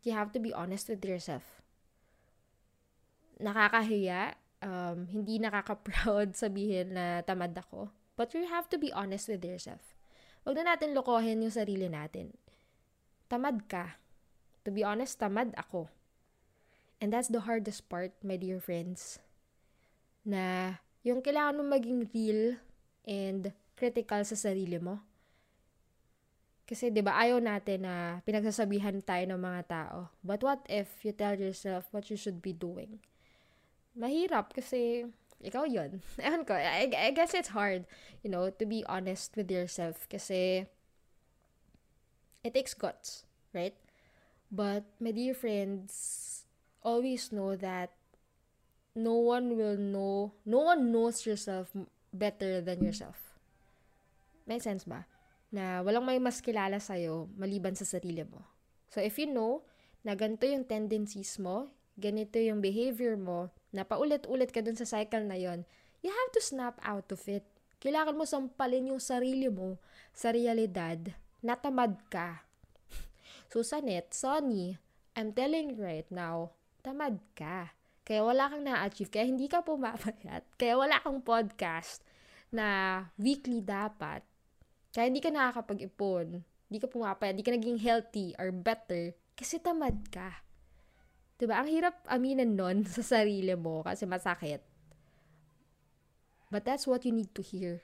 you 0.03 0.13
have 0.13 0.33
to 0.33 0.41
be 0.41 0.53
honest 0.53 0.89
with 0.89 1.05
yourself. 1.05 1.63
Nakakahiya, 3.39 4.37
um, 4.63 5.09
hindi 5.11 5.39
nakaka-proud 5.39 6.35
sabihin 6.43 6.97
na 6.97 7.21
tamad 7.23 7.53
ako. 7.57 7.93
But 8.17 8.33
you 8.37 8.47
have 8.49 8.69
to 8.71 8.79
be 8.79 8.93
honest 8.93 9.29
with 9.29 9.43
yourself. 9.43 9.97
Huwag 10.45 10.59
na 10.59 10.75
natin 10.75 10.95
lokohin 10.95 11.43
yung 11.43 11.55
sarili 11.55 11.87
natin. 11.87 12.35
Tamad 13.31 13.67
ka. 13.71 13.99
To 14.67 14.71
be 14.71 14.83
honest, 14.83 15.19
tamad 15.19 15.55
ako. 15.59 15.91
And 17.03 17.11
that's 17.11 17.31
the 17.31 17.47
hardest 17.47 17.91
part, 17.91 18.15
my 18.23 18.39
dear 18.39 18.63
friends. 18.63 19.19
Na 20.23 20.79
yung 21.03 21.19
kailangan 21.19 21.59
mo 21.59 21.65
maging 21.67 22.11
real 22.15 22.63
and 23.03 23.51
critical 23.75 24.23
sa 24.23 24.39
sarili 24.39 24.79
mo. 24.79 25.03
Kasi 26.63 26.89
'di 26.89 27.03
ba 27.03 27.19
ayaw 27.19 27.43
natin 27.43 27.85
na 27.85 28.23
pinagsasabihan 28.23 29.03
tayo 29.03 29.25
ng 29.29 29.41
mga 29.41 29.63
tao. 29.67 29.97
But 30.23 30.41
what 30.47 30.63
if 30.71 31.03
you 31.03 31.13
tell 31.13 31.35
yourself 31.35 31.91
what 31.91 32.09
you 32.09 32.17
should 32.17 32.41
be 32.41 32.55
doing? 32.55 33.03
Mahirap 33.99 34.55
kasi 34.57 35.11
ikaw 35.43 35.67
yon. 35.67 36.01
Ewan 36.23 36.47
ko, 36.47 36.55
I, 36.55 36.89
I 36.95 37.11
guess 37.11 37.35
it's 37.35 37.53
hard, 37.53 37.85
you 38.23 38.31
know, 38.31 38.49
to 38.49 38.65
be 38.65 38.87
honest 38.87 39.35
with 39.35 39.51
yourself 39.51 40.07
kasi 40.07 40.71
it 42.47 42.55
takes 42.55 42.75
guts, 42.75 43.27
right? 43.51 43.75
But 44.51 44.87
my 45.01 45.11
dear 45.11 45.35
friends, 45.35 46.45
always 46.83 47.33
know 47.33 47.57
that 47.57 47.91
no 48.95 49.15
one 49.15 49.57
will 49.57 49.77
know, 49.77 50.33
no 50.45 50.61
one 50.61 50.93
knows 50.93 51.27
yourself 51.27 51.75
better 52.13 52.61
than 52.61 52.85
yourself. 52.85 53.17
May 54.47 54.59
sense 54.59 54.85
ba? 54.85 55.07
Na 55.53 55.85
walang 55.85 56.09
may 56.09 56.17
mas 56.17 56.41
kilala 56.41 56.81
sa'yo 56.81 57.29
maliban 57.37 57.77
sa 57.77 57.85
sarili 57.85 58.25
mo. 58.25 58.41
So 58.89 59.05
if 59.05 59.21
you 59.21 59.29
know 59.29 59.69
na 60.03 60.17
ganito 60.19 60.49
yung 60.49 60.67
tendencies 60.67 61.39
mo, 61.39 61.71
ganito 61.95 62.41
yung 62.41 62.59
behavior 62.65 63.15
mo, 63.15 63.53
na 63.73 63.87
paulit-ulit 63.87 64.53
ka 64.53 64.61
dun 64.61 64.77
sa 64.77 64.85
cycle 64.85 65.25
na 65.25 65.39
yon, 65.39 65.65
you 66.05 66.11
have 66.11 66.31
to 66.35 66.43
snap 66.43 66.77
out 66.85 67.09
of 67.09 67.23
it. 67.31 67.47
Kailangan 67.79 68.19
mo 68.19 68.25
sampalin 68.27 68.93
yung 68.95 69.03
sarili 69.03 69.49
mo 69.49 69.81
sa 70.13 70.35
realidad 70.35 71.15
na 71.41 71.57
tamad 71.57 71.97
ka. 72.11 72.45
Susanet, 73.53 74.13
Sonny, 74.13 74.77
I'm 75.17 75.33
telling 75.33 75.75
you 75.75 75.81
right 75.83 76.07
now, 76.13 76.55
tamad 76.85 77.19
ka. 77.35 77.75
Kaya 78.03 78.27
wala 78.27 78.51
kang 78.51 78.65
na-achieve. 78.67 79.11
Kaya 79.11 79.31
hindi 79.31 79.47
ka 79.47 79.63
pumapayat. 79.63 80.43
Kaya 80.61 80.75
wala 80.75 80.99
kang 80.99 81.23
podcast 81.23 82.03
na 82.51 82.99
weekly 83.15 83.63
dapat. 83.63 84.27
Kaya 84.93 85.09
hindi 85.09 85.25
ka 85.25 85.33
nakakapag-ipon. 85.33 86.45
Hindi 86.45 86.79
ka 86.79 86.89
pumapayat. 86.89 87.35
Hindi 87.35 87.47
ka 87.49 87.57
naging 87.57 87.81
healthy 87.81 88.37
or 88.37 88.53
better. 88.53 89.17
Kasi 89.35 89.59
tamad 89.59 90.13
ka. 90.13 90.45
Diba? 91.41 91.59
Ang 91.59 91.73
hirap 91.73 92.05
aminin 92.07 92.55
nun 92.55 92.85
sa 92.95 93.01
sarili 93.01 93.57
mo 93.57 93.83
kasi 93.83 94.05
masakit. 94.05 94.61
But 96.53 96.69
that's 96.69 96.85
what 96.85 97.09
you 97.09 97.13
need 97.17 97.33
to 97.33 97.43
hear. 97.43 97.83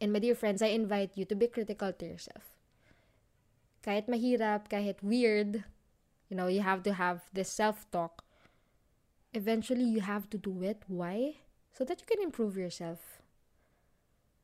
And 0.00 0.10
my 0.10 0.18
dear 0.18 0.34
friends, 0.34 0.64
I 0.64 0.72
invite 0.72 1.14
you 1.14 1.28
to 1.28 1.36
be 1.36 1.46
critical 1.46 1.92
to 1.92 2.04
yourself. 2.08 2.56
Kahit 3.84 4.08
mahirap, 4.08 4.72
kahit 4.72 5.04
weird, 5.04 5.68
You 6.28 6.36
know, 6.36 6.46
you 6.48 6.62
have 6.62 6.82
to 6.84 6.94
have 6.94 7.22
this 7.32 7.48
self-talk. 7.48 8.24
Eventually, 9.32 9.84
you 9.84 10.00
have 10.00 10.28
to 10.30 10.38
do 10.38 10.62
it. 10.62 10.82
Why? 10.88 11.36
So 11.72 11.84
that 11.84 12.00
you 12.00 12.06
can 12.06 12.22
improve 12.22 12.56
yourself. 12.56 13.22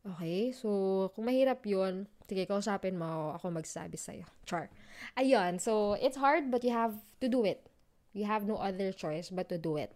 Okay? 0.06 0.52
So, 0.56 1.10
kung 1.12 1.28
mahirap 1.28 1.64
yun, 1.68 2.08
sige, 2.24 2.48
kausapin 2.48 2.96
mo 2.96 3.36
ako 3.36 3.52
magsabi 3.52 4.00
sa'yo. 4.00 4.24
Char. 4.48 4.72
Ayun. 5.16 5.60
So, 5.60 5.94
it's 6.00 6.16
hard, 6.16 6.48
but 6.48 6.64
you 6.64 6.72
have 6.72 6.96
to 7.20 7.28
do 7.28 7.44
it. 7.44 7.68
You 8.16 8.24
have 8.24 8.48
no 8.48 8.56
other 8.56 8.92
choice 8.92 9.30
but 9.30 9.48
to 9.52 9.58
do 9.58 9.76
it. 9.76 9.92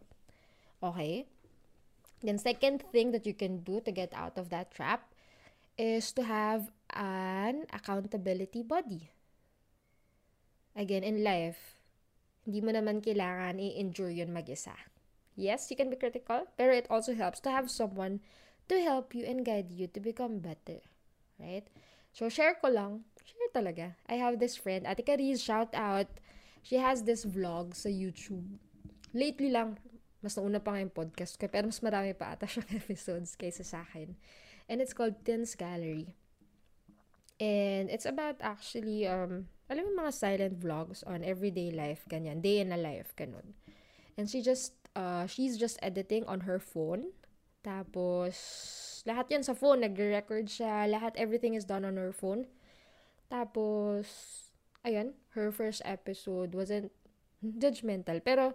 Okay? 0.85 1.27
Then, 2.21 2.37
second 2.37 2.85
thing 2.93 3.12
that 3.12 3.25
you 3.25 3.35
can 3.35 3.64
do 3.64 3.81
to 3.81 3.93
get 3.93 4.12
out 4.12 4.37
of 4.37 4.49
that 4.53 4.73
trap 4.73 5.12
is 5.77 6.12
to 6.14 6.23
have 6.23 6.71
an 6.95 7.67
accountability 7.73 8.62
body. 8.62 9.11
Again, 10.77 11.03
in 11.03 11.23
life, 11.23 11.79
hindi 12.45 12.61
mo 12.61 12.71
naman 12.77 13.01
kailangan 13.01 13.57
i-endure 13.59 14.12
yun 14.12 14.35
mag-isa. 14.35 14.77
Yes, 15.35 15.71
you 15.71 15.77
can 15.77 15.90
be 15.90 15.99
critical, 15.99 16.47
pero 16.55 16.71
it 16.71 16.87
also 16.90 17.14
helps 17.14 17.40
to 17.43 17.51
have 17.51 17.67
someone 17.71 18.23
to 18.68 18.81
help 18.81 19.14
you 19.14 19.24
and 19.24 19.44
guide 19.44 19.70
you 19.72 19.87
to 19.88 20.00
become 20.00 20.38
better. 20.38 20.81
Right? 21.38 21.66
So, 22.14 22.29
share 22.29 22.55
ko 22.62 22.70
lang. 22.70 23.05
Share 23.24 23.50
talaga. 23.50 23.98
I 24.07 24.20
have 24.22 24.38
this 24.38 24.55
friend, 24.55 24.87
Ate 24.87 25.03
Cariz, 25.03 25.42
shout 25.42 25.74
out. 25.74 26.07
She 26.62 26.81
has 26.81 27.05
this 27.05 27.27
vlog 27.27 27.77
sa 27.77 27.90
YouTube. 27.92 28.46
Lately 29.12 29.53
lang, 29.53 29.77
mas 30.24 30.40
nauna 30.40 30.62
pa 30.62 30.81
nga 30.81 30.88
podcast 30.88 31.37
ko, 31.37 31.44
pero 31.53 31.68
mas 31.68 31.85
marami 31.85 32.16
pa 32.16 32.33
ata 32.33 32.48
siyang 32.48 32.72
episodes 32.81 33.37
kaysa 33.37 33.61
sa 33.61 33.85
akin. 33.85 34.16
And 34.64 34.81
it's 34.81 34.96
called 34.96 35.20
Tins 35.29 35.53
Gallery. 35.53 36.16
And 37.37 37.92
it's 37.92 38.09
about 38.09 38.40
actually, 38.40 39.05
um, 39.05 39.53
alam 39.68 39.92
mo 39.92 40.09
mga 40.09 40.14
silent 40.16 40.57
vlogs 40.57 41.05
on 41.05 41.20
everyday 41.20 41.68
life, 41.68 42.09
ganyan, 42.09 42.40
day 42.40 42.64
in 42.64 42.72
a 42.72 42.81
life, 42.81 43.12
ganun. 43.18 43.53
And 44.16 44.31
she 44.31 44.40
just, 44.40 44.72
uh, 44.96 45.27
she's 45.27 45.59
just 45.59 45.77
editing 45.83 46.24
on 46.24 46.48
her 46.48 46.57
phone. 46.57 47.12
Tapos, 47.64 48.37
lahat 49.09 49.33
yan 49.33 49.40
sa 49.40 49.57
phone, 49.57 49.81
nagre-record 49.81 50.53
siya, 50.53 50.85
lahat, 50.85 51.16
everything 51.16 51.57
is 51.57 51.64
done 51.64 51.88
on 51.88 51.96
her 51.96 52.12
phone. 52.12 52.44
Tapos, 53.33 54.05
ayun, 54.85 55.16
her 55.33 55.48
first 55.48 55.81
episode 55.88 56.53
wasn't 56.53 56.92
judgmental, 57.40 58.20
pero, 58.20 58.53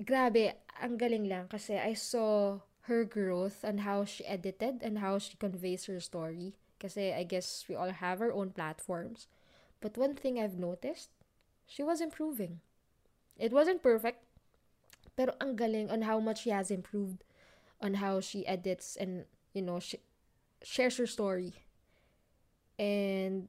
grabe, 0.00 0.56
ang 0.80 0.96
galing 0.96 1.28
lang 1.28 1.44
kasi 1.52 1.76
I 1.76 1.92
saw 1.92 2.64
her 2.88 3.04
growth 3.04 3.60
and 3.62 3.84
how 3.84 4.08
she 4.08 4.24
edited 4.24 4.80
and 4.80 4.98
how 4.98 5.20
she 5.20 5.36
conveys 5.36 5.84
her 5.86 6.00
story. 6.00 6.56
Kasi 6.80 7.12
I 7.12 7.28
guess 7.28 7.68
we 7.68 7.76
all 7.76 7.92
have 7.92 8.24
our 8.24 8.32
own 8.32 8.56
platforms. 8.56 9.28
But 9.84 10.00
one 10.00 10.16
thing 10.16 10.40
I've 10.40 10.56
noticed, 10.56 11.12
she 11.68 11.84
was 11.84 12.00
improving. 12.00 12.64
It 13.36 13.52
wasn't 13.52 13.84
perfect, 13.84 14.24
pero 15.16 15.36
ang 15.40 15.56
galing 15.56 15.92
on 15.92 16.08
how 16.08 16.20
much 16.20 16.48
she 16.48 16.50
has 16.50 16.72
improved, 16.72 17.20
on 17.80 17.94
how 17.94 18.20
she 18.20 18.46
edits 18.46 18.96
and, 18.96 19.24
you 19.52 19.62
know, 19.62 19.80
she 19.80 19.98
shares 20.62 20.96
her 20.98 21.06
story. 21.06 21.54
And, 22.78 23.48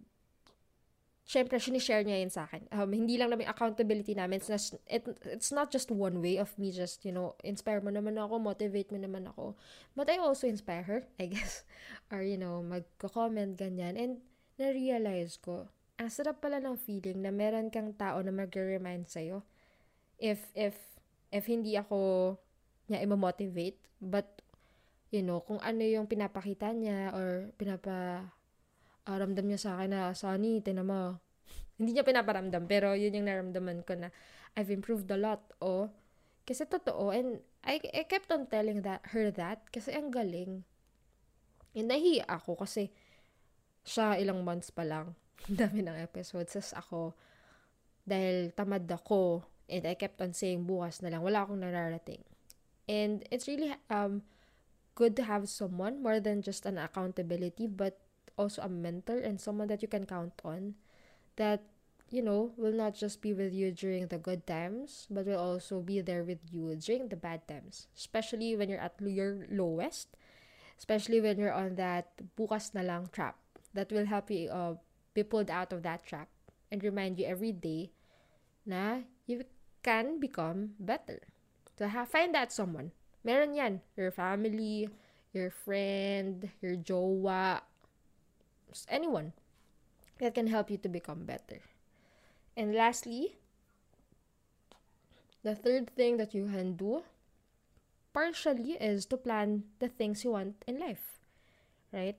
syempre, 1.27 1.59
sinishare 1.59 2.03
niya 2.03 2.19
yun 2.19 2.31
sa 2.31 2.43
akin. 2.47 2.67
Um, 2.75 2.91
hindi 2.91 3.15
lang 3.15 3.31
namin 3.31 3.47
accountability 3.47 4.15
namin. 4.15 4.43
It's 4.43 4.51
not, 4.51 4.63
it, 4.87 5.03
it's 5.23 5.51
not 5.51 5.71
just 5.71 5.91
one 5.91 6.19
way 6.19 6.35
of 6.35 6.51
me 6.59 6.71
just, 6.71 7.07
you 7.07 7.15
know, 7.15 7.35
inspire 7.43 7.79
mo 7.79 7.91
naman 7.91 8.19
ako, 8.19 8.39
motivate 8.39 8.91
mo 8.91 8.99
naman 8.99 9.31
ako. 9.31 9.55
But 9.95 10.11
I 10.11 10.19
also 10.19 10.47
inspire 10.47 10.83
her, 10.83 10.99
I 11.19 11.31
guess. 11.31 11.63
Or, 12.11 12.19
you 12.19 12.35
know, 12.35 12.59
magko-comment, 12.59 13.55
ganyan. 13.55 13.95
And, 13.95 14.19
na-realize 14.59 15.39
ko, 15.39 15.71
ang 15.97 16.09
sarap 16.11 16.43
pala 16.43 16.61
ng 16.61 16.77
feeling 16.77 17.23
na 17.23 17.33
meron 17.33 17.73
kang 17.73 17.93
tao 17.95 18.19
na 18.19 18.33
mag-remind 18.33 19.07
sa'yo. 19.07 19.41
If, 20.21 20.51
if, 20.53 20.77
if 21.33 21.43
hindi 21.47 21.73
ako 21.79 22.35
niya 22.91 23.01
i-motivate, 23.01 23.79
but 24.01 24.41
you 25.13 25.21
know, 25.21 25.43
kung 25.45 25.59
ano 25.61 25.83
yung 25.85 26.07
pinapakita 26.09 26.73
niya 26.73 27.13
or 27.13 27.51
pinapa 27.55 28.25
uh, 29.05 29.17
ramdam 29.17 29.45
niya 29.45 29.59
sa 29.59 29.69
akin 29.77 29.91
na, 29.91 30.01
Sonny, 30.17 30.63
tinan 30.63 30.87
mo. 30.87 31.19
Hindi 31.77 31.95
niya 31.95 32.07
pinaparamdam, 32.07 32.65
pero 32.65 32.97
yun 32.97 33.15
yung 33.15 33.27
naramdaman 33.27 33.85
ko 33.85 33.95
na 33.95 34.09
I've 34.57 34.71
improved 34.71 35.07
a 35.11 35.19
lot. 35.19 35.43
O, 35.59 35.91
kasi 36.47 36.65
totoo, 36.65 37.13
and 37.13 37.43
I, 37.61 37.77
I 37.93 38.03
kept 38.09 38.33
on 38.33 38.49
telling 38.49 38.81
that 38.83 39.05
her 39.13 39.29
that 39.37 39.69
kasi 39.69 39.93
ang 39.93 40.09
galing. 40.09 40.65
And 41.71 41.87
nahiya 41.87 42.27
ako 42.27 42.59
kasi 42.59 42.91
siya 43.85 44.19
ilang 44.19 44.43
months 44.43 44.73
pa 44.73 44.83
lang. 44.83 45.15
dami 45.59 45.81
ng 45.81 45.97
episodes. 46.01 46.53
Sas 46.53 46.73
ako, 46.75 47.13
dahil 48.05 48.53
tamad 48.53 48.85
ako, 48.85 49.45
and 49.69 49.85
I 49.85 49.95
kept 49.95 50.21
on 50.21 50.33
saying 50.35 50.65
bukas 50.67 51.01
na 51.01 51.09
lang, 51.13 51.21
wala 51.25 51.45
akong 51.45 51.61
nararating. 51.61 52.21
And 52.91 53.23
it's 53.31 53.47
really 53.47 53.71
um 53.87 54.27
good 54.99 55.15
to 55.15 55.23
have 55.23 55.47
someone 55.47 56.03
more 56.03 56.19
than 56.19 56.43
just 56.43 56.67
an 56.67 56.75
accountability, 56.75 57.71
but 57.71 58.03
also 58.35 58.67
a 58.67 58.69
mentor 58.69 59.23
and 59.23 59.39
someone 59.39 59.71
that 59.71 59.81
you 59.81 59.87
can 59.87 60.03
count 60.03 60.35
on 60.43 60.75
that 61.37 61.63
you 62.11 62.21
know 62.21 62.51
will 62.57 62.75
not 62.75 62.93
just 62.93 63.21
be 63.23 63.31
with 63.31 63.53
you 63.55 63.71
during 63.71 64.07
the 64.07 64.19
good 64.19 64.45
times 64.45 65.07
but 65.09 65.25
will 65.25 65.39
also 65.39 65.79
be 65.79 66.01
there 66.01 66.23
with 66.23 66.39
you 66.51 66.75
during 66.75 67.07
the 67.07 67.15
bad 67.15 67.39
times 67.47 67.87
especially 67.95 68.55
when 68.55 68.67
you're 68.67 68.83
at 68.83 68.93
your 68.99 69.47
lowest 69.49 70.11
especially 70.77 71.21
when 71.21 71.39
you're 71.39 71.55
on 71.55 71.75
that 71.79 72.11
bukas 72.35 72.75
na 72.75 72.83
lang 72.83 73.07
trap 73.15 73.39
that 73.73 73.87
will 73.91 74.05
help 74.05 74.27
you 74.27 74.51
uh, 74.51 74.75
be 75.15 75.23
pulled 75.23 75.49
out 75.49 75.71
of 75.71 75.83
that 75.83 76.03
trap 76.03 76.27
and 76.71 76.83
remind 76.83 77.15
you 77.15 77.23
every 77.23 77.55
day 77.55 77.91
na 78.67 79.07
you 79.23 79.39
can 79.79 80.19
become 80.19 80.75
better 80.83 81.30
to 81.81 81.89
have, 81.89 82.13
find 82.13 82.37
that 82.37 82.53
someone 82.53 82.93
meron 83.25 83.57
yan 83.57 83.81
your 83.97 84.13
family 84.13 84.85
your 85.33 85.49
friend 85.49 86.49
your 86.61 86.77
jowa 86.77 87.65
anyone 88.87 89.33
that 90.21 90.35
can 90.35 90.47
help 90.47 90.69
you 90.69 90.77
to 90.77 90.87
become 90.87 91.25
better. 91.25 91.59
And 92.55 92.75
lastly, 92.75 93.35
the 95.43 95.55
third 95.55 95.89
thing 95.97 96.17
that 96.17 96.33
you 96.33 96.45
can 96.45 96.77
do 96.77 97.01
partially 98.13 98.77
is 98.77 99.05
to 99.07 99.17
plan 99.17 99.63
the 99.79 99.89
things 99.89 100.23
you 100.23 100.31
want 100.31 100.61
in 100.67 100.79
life. 100.79 101.19
Right? 101.91 102.15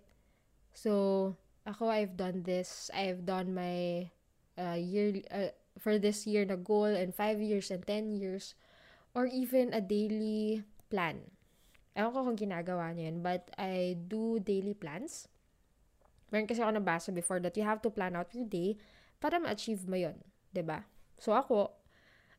So, 0.74 1.36
ako, 1.64 1.88
I've 1.88 2.16
done 2.16 2.42
this. 2.42 2.90
I've 2.92 3.24
done 3.24 3.54
my 3.54 4.10
uh, 4.58 4.76
year, 4.76 5.22
uh, 5.30 5.54
for 5.78 5.96
this 5.98 6.26
year 6.26 6.44
na 6.44 6.56
goal 6.56 6.90
and 6.90 7.14
5 7.14 7.40
years 7.40 7.70
and 7.70 7.86
10 7.86 8.18
years 8.18 8.54
or 9.12 9.28
even 9.28 9.72
a 9.72 9.80
daily 9.80 10.64
plan. 10.88 11.28
Ewan 11.92 12.12
ko 12.12 12.18
kung 12.24 12.38
ginagawa 12.40 12.96
niyo 12.96 13.12
yun, 13.12 13.18
but 13.20 13.52
I 13.60 14.00
do 14.08 14.40
daily 14.40 14.72
plans 14.72 15.28
Meron 16.32 16.48
kasi 16.48 16.64
ako 16.64 16.72
nabasa 16.80 17.12
before 17.12 17.44
that 17.44 17.52
you 17.60 17.62
have 17.62 17.84
to 17.84 17.92
plan 17.92 18.16
out 18.16 18.32
your 18.32 18.48
day 18.48 18.80
para 19.20 19.36
ma-achieve 19.36 19.84
mo 19.84 20.00
yun. 20.00 20.16
ba 20.16 20.56
diba? 20.56 20.78
So 21.20 21.36
ako, 21.36 21.76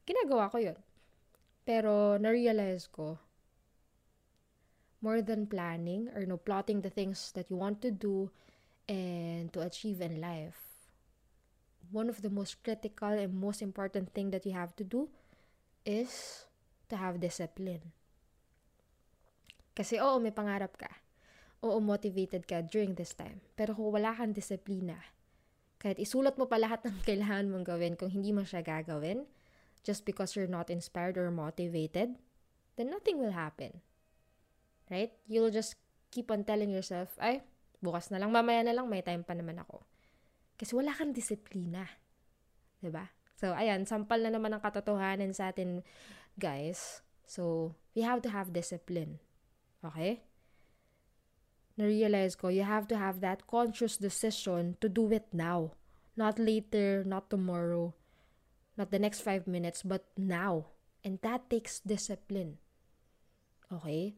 ginagawa 0.10 0.50
ko 0.50 0.58
yun. 0.58 0.78
Pero 1.62 2.18
na-realize 2.18 2.90
ko, 2.90 3.22
more 4.98 5.22
than 5.22 5.46
planning 5.46 6.10
or 6.18 6.26
no 6.26 6.42
plotting 6.42 6.82
the 6.82 6.90
things 6.90 7.30
that 7.38 7.54
you 7.54 7.56
want 7.56 7.86
to 7.86 7.94
do 7.94 8.34
and 8.90 9.54
to 9.54 9.62
achieve 9.62 10.02
in 10.02 10.18
life, 10.18 10.90
one 11.94 12.10
of 12.10 12.26
the 12.26 12.34
most 12.34 12.66
critical 12.66 13.14
and 13.14 13.30
most 13.38 13.62
important 13.62 14.10
thing 14.18 14.34
that 14.34 14.44
you 14.44 14.58
have 14.58 14.74
to 14.74 14.84
do 14.84 15.06
is 15.86 16.44
to 16.94 17.02
have 17.02 17.18
discipline. 17.18 17.90
Kasi 19.74 19.98
oo, 19.98 20.22
may 20.22 20.30
pangarap 20.30 20.78
ka 20.78 21.04
oo 21.64 21.80
motivated 21.80 22.44
ka 22.44 22.60
during 22.68 22.94
this 23.00 23.16
time. 23.16 23.40
Pero 23.56 23.72
kung 23.72 23.96
wala 23.96 24.12
kang 24.12 24.36
disiplina, 24.36 25.00
kahit 25.80 25.96
isulat 25.96 26.36
mo 26.36 26.46
pa 26.46 26.60
lahat 26.60 26.84
ng 26.84 27.00
kailangan 27.08 27.48
mong 27.48 27.66
gawin, 27.66 27.96
kung 27.96 28.12
hindi 28.12 28.36
mo 28.36 28.44
siya 28.44 28.60
gagawin, 28.60 29.24
just 29.88 30.04
because 30.04 30.36
you're 30.36 30.52
not 30.52 30.68
inspired 30.68 31.16
or 31.16 31.32
motivated, 31.32 32.20
then 32.76 32.88
nothing 32.92 33.18
will 33.18 33.34
happen. 33.34 33.80
Right? 34.92 35.16
You'll 35.32 35.56
just 35.56 35.80
keep 36.12 36.30
on 36.30 36.44
telling 36.44 36.70
yourself, 36.70 37.16
ay, 37.18 37.42
bukas 37.80 38.12
na 38.12 38.20
lang, 38.20 38.30
mamaya 38.30 38.62
na 38.68 38.76
lang, 38.76 38.92
may 38.92 39.02
time 39.02 39.24
pa 39.24 39.34
naman 39.34 39.58
ako. 39.64 39.82
Kasi 40.60 40.76
wala 40.76 40.92
kang 40.92 41.16
disiplina. 41.16 41.88
ba? 41.88 42.84
Diba? 42.84 43.06
So, 43.40 43.52
ayan, 43.56 43.84
sampal 43.90 44.24
na 44.24 44.32
naman 44.32 44.54
ang 44.54 44.62
katotohanan 44.64 45.36
sa 45.36 45.52
atin, 45.52 45.84
guys. 46.40 47.02
So, 47.26 47.76
we 47.96 48.02
have 48.02 48.22
to 48.24 48.30
have 48.30 48.54
discipline. 48.54 49.20
Okay? 49.84 50.24
na-realize 51.78 52.38
ko, 52.38 52.54
you 52.54 52.64
have 52.64 52.88
to 52.88 52.98
have 52.98 53.22
that 53.22 53.48
conscious 53.48 53.98
decision 53.98 54.78
to 54.82 54.88
do 54.90 55.10
it 55.12 55.26
now. 55.34 55.74
Not 56.14 56.38
later, 56.38 57.02
not 57.04 57.30
tomorrow, 57.30 57.94
not 58.78 58.92
the 58.92 59.02
next 59.02 59.22
five 59.22 59.48
minutes, 59.48 59.82
but 59.82 60.06
now. 60.18 60.70
And 61.04 61.18
that 61.26 61.50
takes 61.50 61.82
discipline. 61.82 62.62
Okay? 63.72 64.14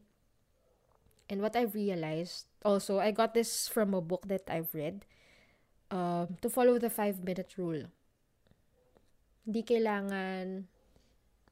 And 1.28 1.40
what 1.40 1.56
I've 1.56 1.74
realized, 1.74 2.46
also, 2.62 3.00
I 3.00 3.10
got 3.10 3.32
this 3.32 3.66
from 3.66 3.94
a 3.94 4.04
book 4.04 4.28
that 4.28 4.44
I've 4.48 4.72
read, 4.74 5.06
um, 5.90 6.36
to 6.42 6.50
follow 6.50 6.78
the 6.78 6.90
five-minute 6.90 7.56
rule. 7.56 7.88
Hindi 9.46 9.62
kailangan 9.62 10.68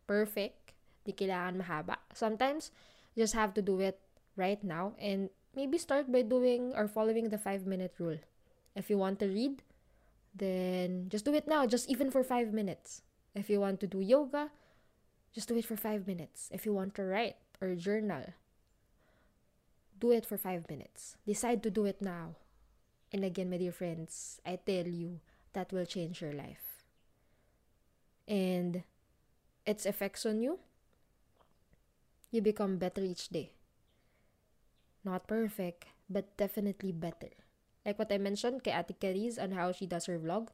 perfect, 0.06 0.72
hindi 1.02 1.12
kailangan 1.16 1.60
mahaba. 1.60 1.96
Sometimes, 2.12 2.70
just 3.16 3.34
have 3.34 3.54
to 3.54 3.62
do 3.62 3.80
it 3.80 4.00
right 4.36 4.62
now 4.64 4.94
and 4.98 5.30
maybe 5.54 5.78
start 5.78 6.10
by 6.10 6.22
doing 6.22 6.74
or 6.74 6.88
following 6.88 7.30
the 7.30 7.38
five 7.38 7.66
minute 7.66 7.94
rule. 7.98 8.18
If 8.74 8.90
you 8.90 8.98
want 8.98 9.18
to 9.20 9.30
read, 9.30 9.62
then 10.34 11.06
just 11.08 11.24
do 11.24 11.34
it 11.34 11.46
now, 11.46 11.66
just 11.66 11.88
even 11.88 12.10
for 12.10 12.24
five 12.24 12.52
minutes. 12.52 13.02
If 13.34 13.48
you 13.48 13.60
want 13.60 13.78
to 13.80 13.86
do 13.86 14.00
yoga, 14.00 14.50
just 15.32 15.48
do 15.48 15.56
it 15.56 15.64
for 15.64 15.76
five 15.76 16.06
minutes. 16.06 16.50
If 16.52 16.66
you 16.66 16.74
want 16.74 16.94
to 16.96 17.02
write 17.02 17.36
or 17.60 17.74
journal, 17.74 18.34
do 19.98 20.10
it 20.10 20.26
for 20.26 20.36
five 20.36 20.68
minutes. 20.68 21.16
Decide 21.26 21.62
to 21.62 21.70
do 21.70 21.84
it 21.86 22.02
now. 22.02 22.34
And 23.12 23.24
again, 23.24 23.50
my 23.50 23.58
dear 23.58 23.72
friends, 23.72 24.40
I 24.44 24.58
tell 24.58 24.86
you, 24.86 25.20
that 25.54 25.72
will 25.72 25.86
change 25.86 26.20
your 26.20 26.32
life. 26.32 26.82
And 28.26 28.82
its 29.66 29.84
effects 29.84 30.24
on 30.24 30.40
you, 30.40 30.60
you 32.30 32.40
become 32.40 32.76
better 32.76 33.00
each 33.00 33.28
day. 33.28 33.52
Not 35.04 35.28
perfect, 35.28 35.84
but 36.08 36.36
definitely 36.36 36.92
better. 36.92 37.32
Like 37.84 37.98
what 37.98 38.12
I 38.12 38.16
mentioned 38.16 38.64
kay 38.64 38.72
Ate 38.72 38.96
Cariz 38.96 39.36
on 39.36 39.52
how 39.52 39.72
she 39.72 39.84
does 39.84 40.08
her 40.08 40.16
vlog. 40.16 40.48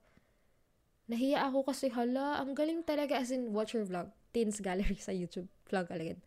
Nahiya 1.07 1.51
ako 1.51 1.71
kasi 1.71 1.91
hala, 1.91 2.39
ang 2.43 2.55
galing 2.55 2.83
talaga 2.83 3.19
as 3.19 3.31
in 3.31 3.55
watch 3.55 3.75
her 3.75 3.87
vlog. 3.87 4.11
Teens 4.31 4.63
Gallery 4.63 4.99
sa 4.99 5.11
YouTube 5.15 5.51
vlog 5.67 5.91
again. 5.91 6.23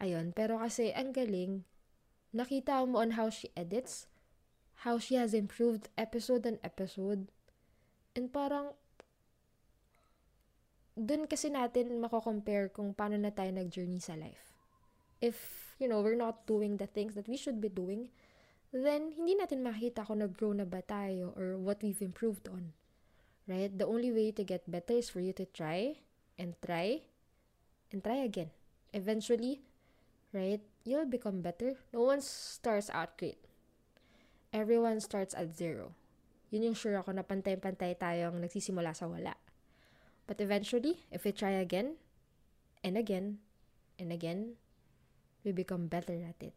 Ayun, 0.00 0.32
pero 0.32 0.60
kasi 0.60 0.92
ang 0.92 1.12
galing. 1.12 1.64
Nakita 2.32 2.80
mo 2.88 3.04
on 3.04 3.16
how 3.16 3.28
she 3.28 3.52
edits, 3.52 4.08
how 4.88 4.96
she 4.96 5.20
has 5.20 5.36
improved 5.36 5.92
episode 6.00 6.48
and 6.48 6.56
episode. 6.64 7.28
And 8.16 8.32
parang, 8.32 8.72
dun 10.92 11.24
kasi 11.24 11.48
natin 11.48 12.00
mako-compare 12.00 12.68
kung 12.68 12.92
paano 12.92 13.16
na 13.16 13.32
tayo 13.32 13.48
nag-journey 13.52 14.00
sa 14.00 14.16
life. 14.16 14.52
If 15.22 15.36
you 15.82 15.88
know, 15.88 16.04
we're 16.04 16.18
not 16.18 16.46
doing 16.46 16.76
the 16.76 16.86
things 16.86 17.18
that 17.18 17.26
we 17.26 17.34
should 17.34 17.58
be 17.58 17.72
doing, 17.72 18.12
then 18.70 19.12
hindi 19.12 19.34
natin 19.34 19.66
makita 19.66 20.06
kung 20.06 20.22
nag-grow 20.22 20.54
na 20.54 20.64
ba 20.68 20.84
tayo 20.84 21.34
or 21.34 21.58
what 21.58 21.82
we've 21.82 22.00
improved 22.00 22.46
on. 22.46 22.72
Right? 23.50 23.74
The 23.74 23.88
only 23.88 24.14
way 24.14 24.30
to 24.38 24.46
get 24.46 24.70
better 24.70 24.94
is 24.94 25.10
for 25.10 25.18
you 25.18 25.34
to 25.34 25.44
try 25.50 25.98
and 26.38 26.54
try 26.62 27.02
and 27.90 28.00
try 28.00 28.22
again. 28.22 28.54
Eventually, 28.94 29.66
right, 30.30 30.62
you'll 30.84 31.10
become 31.10 31.42
better. 31.42 31.76
No 31.90 32.06
one 32.06 32.22
starts 32.22 32.88
out 32.94 33.18
great. 33.18 33.40
Everyone 34.52 35.00
starts 35.00 35.34
at 35.34 35.56
zero. 35.56 35.96
Yun 36.52 36.72
yung 36.72 36.78
sure 36.78 37.00
ako 37.00 37.16
na 37.16 37.24
pantay-pantay 37.24 37.96
tayong 37.96 38.36
nagsisimula 38.36 38.92
sa 38.92 39.08
wala. 39.08 39.32
But 40.26 40.40
eventually, 40.40 41.02
if 41.10 41.24
we 41.24 41.32
try 41.32 41.58
again, 41.58 41.98
and 42.84 42.96
again, 42.96 43.38
and 43.98 44.12
again, 44.12 44.58
we 45.44 45.52
become 45.52 45.86
better 45.86 46.14
at 46.22 46.38
it. 46.40 46.54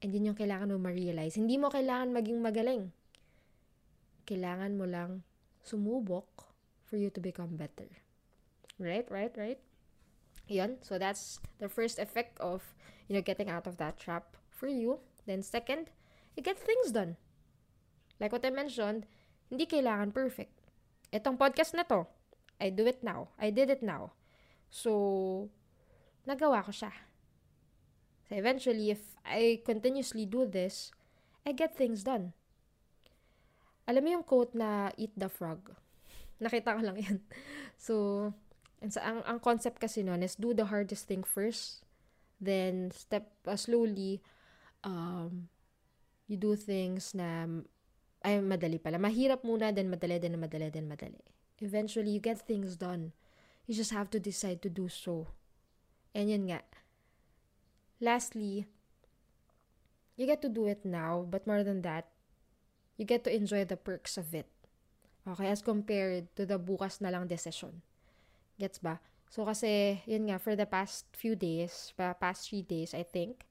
And 0.00 0.14
yun 0.14 0.32
yung 0.32 0.38
kailangan 0.38 0.72
mo 0.72 0.78
ma-realize. 0.78 1.36
Hindi 1.36 1.60
mo 1.60 1.68
kailangan 1.68 2.14
maging 2.14 2.40
magaling. 2.40 2.90
Kailangan 4.24 4.78
mo 4.78 4.88
lang 4.88 5.22
sumubok 5.60 6.48
for 6.86 6.96
you 6.96 7.10
to 7.12 7.20
become 7.20 7.58
better. 7.58 7.86
Right, 8.80 9.04
right, 9.12 9.34
right? 9.36 9.60
Yun. 10.48 10.80
So 10.80 10.96
that's 10.96 11.38
the 11.60 11.68
first 11.68 12.00
effect 12.00 12.40
of, 12.40 12.64
you 13.06 13.14
know, 13.14 13.22
getting 13.22 13.52
out 13.52 13.68
of 13.68 13.76
that 13.76 14.00
trap 14.00 14.40
for 14.48 14.66
you. 14.66 14.98
Then 15.26 15.42
second, 15.42 15.92
you 16.34 16.42
get 16.42 16.58
things 16.58 16.90
done. 16.90 17.20
Like 18.18 18.32
what 18.32 18.44
I 18.44 18.50
mentioned, 18.50 19.04
hindi 19.52 19.66
kailangan 19.68 20.16
perfect. 20.16 20.56
Itong 21.12 21.36
podcast 21.36 21.76
na 21.76 21.84
to, 21.84 22.08
I 22.60 22.68
do 22.70 22.84
it 22.84 23.02
now. 23.02 23.32
I 23.40 23.50
did 23.50 23.72
it 23.72 23.82
now. 23.82 24.12
So, 24.68 25.48
nagawa 26.28 26.62
ko 26.62 26.70
siya 26.70 26.92
So 28.30 28.38
eventually, 28.38 28.94
if 28.94 29.18
I 29.26 29.58
continuously 29.66 30.22
do 30.22 30.46
this, 30.46 30.94
I 31.42 31.50
get 31.50 31.74
things 31.74 32.06
done. 32.06 32.30
Alam 33.90 34.06
mo 34.06 34.08
yung 34.14 34.22
quote 34.22 34.54
na 34.54 34.94
eat 34.94 35.10
the 35.18 35.26
frog? 35.26 35.74
Nakita 36.38 36.78
ko 36.78 36.80
lang 36.86 36.94
yan. 37.10 37.18
So, 37.74 38.30
and 38.78 38.94
sa, 38.94 39.02
ang, 39.02 39.26
ang 39.26 39.38
concept 39.42 39.82
kasi 39.82 40.06
nun 40.06 40.22
is 40.22 40.38
do 40.38 40.54
the 40.54 40.70
hardest 40.70 41.10
thing 41.10 41.26
first. 41.26 41.82
Then, 42.38 42.94
step 42.94 43.34
uh, 43.50 43.58
slowly, 43.58 44.22
um, 44.86 45.50
you 46.30 46.38
do 46.38 46.54
things 46.54 47.10
na, 47.18 47.50
ay, 48.22 48.38
madali 48.46 48.78
pala. 48.78 49.02
Mahirap 49.02 49.42
muna, 49.42 49.74
then 49.74 49.90
madali, 49.90 50.22
then 50.22 50.38
madali, 50.38 50.70
then 50.70 50.86
madali. 50.86 51.18
Eventually, 51.60 52.10
you 52.10 52.20
get 52.20 52.40
things 52.40 52.76
done. 52.76 53.12
You 53.66 53.74
just 53.74 53.92
have 53.92 54.10
to 54.10 54.20
decide 54.20 54.62
to 54.62 54.70
do 54.70 54.88
so. 54.88 55.28
And 56.14 56.30
yun 56.30 56.48
nga. 56.48 56.64
Lastly, 58.00 58.66
you 60.16 60.26
get 60.26 60.42
to 60.42 60.48
do 60.48 60.66
it 60.66 60.84
now, 60.84 61.24
but 61.28 61.46
more 61.46 61.62
than 61.62 61.82
that, 61.82 62.08
you 62.96 63.04
get 63.04 63.24
to 63.24 63.34
enjoy 63.34 63.64
the 63.64 63.76
perks 63.76 64.16
of 64.16 64.34
it. 64.34 64.48
Okay, 65.28 65.48
as 65.48 65.60
compared 65.60 66.32
to 66.36 66.44
the 66.48 66.58
bukas 66.58 67.00
na 67.00 67.12
lang 67.12 67.28
decision. 67.28 67.84
Gets 68.58 68.80
ba? 68.80 69.00
So, 69.28 69.44
kasi, 69.44 70.00
yun 70.08 70.26
nga, 70.26 70.40
for 70.40 70.56
the 70.56 70.66
past 70.66 71.04
few 71.12 71.36
days, 71.36 71.92
past 71.96 72.48
three 72.48 72.64
days, 72.64 72.96
I 72.96 73.04
think, 73.04 73.44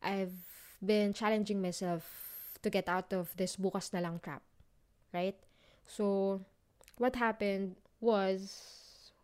I've 0.00 0.34
been 0.80 1.12
challenging 1.12 1.60
myself 1.60 2.06
to 2.62 2.70
get 2.70 2.88
out 2.88 3.12
of 3.12 3.34
this 3.36 3.58
bukas 3.58 3.92
na 3.92 4.00
lang 4.00 4.22
trap. 4.22 4.42
Right? 5.12 5.36
So, 5.84 6.40
what 7.00 7.16
happened 7.16 7.80
was, 7.96 8.52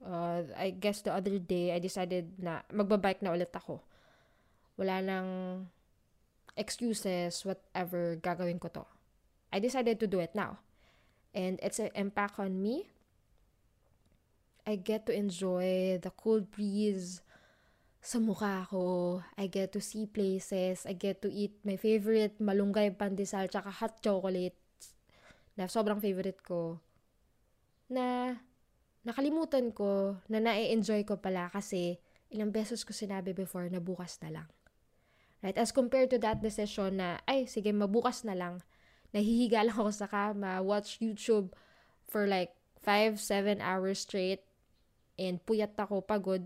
uh, 0.01 0.49
I 0.57 0.73
guess 0.73 1.05
the 1.05 1.13
other 1.13 1.37
day, 1.37 1.77
I 1.77 1.79
decided 1.79 2.33
na 2.41 2.65
magbabike 2.73 3.21
na 3.21 3.37
ulit 3.37 3.53
ako. 3.53 3.85
Wala 4.81 5.05
nang 5.05 5.29
excuses, 6.57 7.45
whatever, 7.45 8.17
gagawin 8.17 8.57
ko 8.57 8.73
to. 8.73 8.85
I 9.53 9.61
decided 9.61 10.01
to 10.01 10.09
do 10.09 10.25
it 10.25 10.33
now. 10.33 10.57
And 11.37 11.61
it's 11.61 11.77
an 11.77 11.93
impact 11.93 12.41
on 12.41 12.57
me. 12.57 12.89
I 14.65 14.81
get 14.81 15.05
to 15.07 15.13
enjoy 15.13 16.01
the 16.01 16.11
cold 16.17 16.49
breeze 16.49 17.21
sa 18.01 18.17
mukha 18.17 18.65
ko. 18.73 19.21
I 19.37 19.53
get 19.53 19.77
to 19.77 19.85
see 19.85 20.09
places. 20.09 20.89
I 20.89 20.97
get 20.97 21.21
to 21.23 21.29
eat 21.29 21.61
my 21.61 21.77
favorite 21.77 22.41
malunggay 22.41 22.97
pandesal 22.97 23.53
tsaka 23.53 23.69
hot 23.69 24.01
chocolate 24.01 24.57
na 25.61 25.69
sobrang 25.69 26.01
favorite 26.01 26.41
ko. 26.41 26.81
Na 27.87 28.37
nakalimutan 29.07 29.71
ko 29.71 30.19
na 30.27 30.43
na-enjoy 30.43 31.07
ko 31.07 31.19
pala 31.23 31.47
kasi 31.51 32.03
ilang 32.31 32.51
beses 32.51 32.83
ko 32.83 32.91
sinabi 32.91 33.31
before 33.31 33.71
na 33.71 33.79
bukas 33.79 34.19
na 34.23 34.43
lang. 34.43 34.49
Right? 35.45 35.55
As 35.55 35.71
compared 35.71 36.11
to 36.11 36.19
that 36.19 36.43
decision 36.43 36.99
na, 36.99 37.23
ay, 37.31 37.47
sige, 37.47 37.71
mabukas 37.71 38.27
na 38.27 38.35
lang 38.35 38.65
nahihiga 39.17 39.65
lang 39.65 39.77
ako 39.81 39.93
sa 39.97 40.05
kama, 40.05 40.61
watch 40.61 41.01
YouTube 41.01 41.57
for 42.05 42.29
like 42.29 42.53
5, 42.85 43.17
7 43.17 43.65
hours 43.65 44.05
straight, 44.05 44.45
and 45.17 45.41
puyat 45.43 45.73
ako, 45.81 46.05
pagod, 46.05 46.45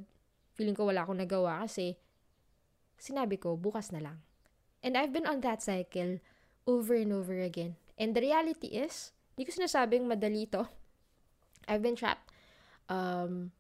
feeling 0.55 0.79
ko 0.79 0.87
wala 0.87 1.03
akong 1.03 1.19
nagawa 1.19 1.67
kasi 1.67 1.99
sinabi 3.01 3.43
ko, 3.43 3.59
bukas 3.59 3.91
na 3.91 3.99
lang. 3.99 4.23
And 4.87 4.97
I've 4.97 5.13
been 5.13 5.29
on 5.29 5.43
that 5.45 5.61
cycle 5.61 6.23
over 6.65 6.95
and 6.97 7.13
over 7.13 7.37
again. 7.43 7.77
And 8.01 8.15
the 8.17 8.25
reality 8.25 8.73
is, 8.73 9.13
hindi 9.37 9.51
ko 9.51 9.53
sinasabing 9.61 10.09
madali 10.09 10.49
to. 10.55 10.65
I've 11.71 11.87
been 11.87 11.95
trapped. 11.95 12.27
Um, 12.91 13.55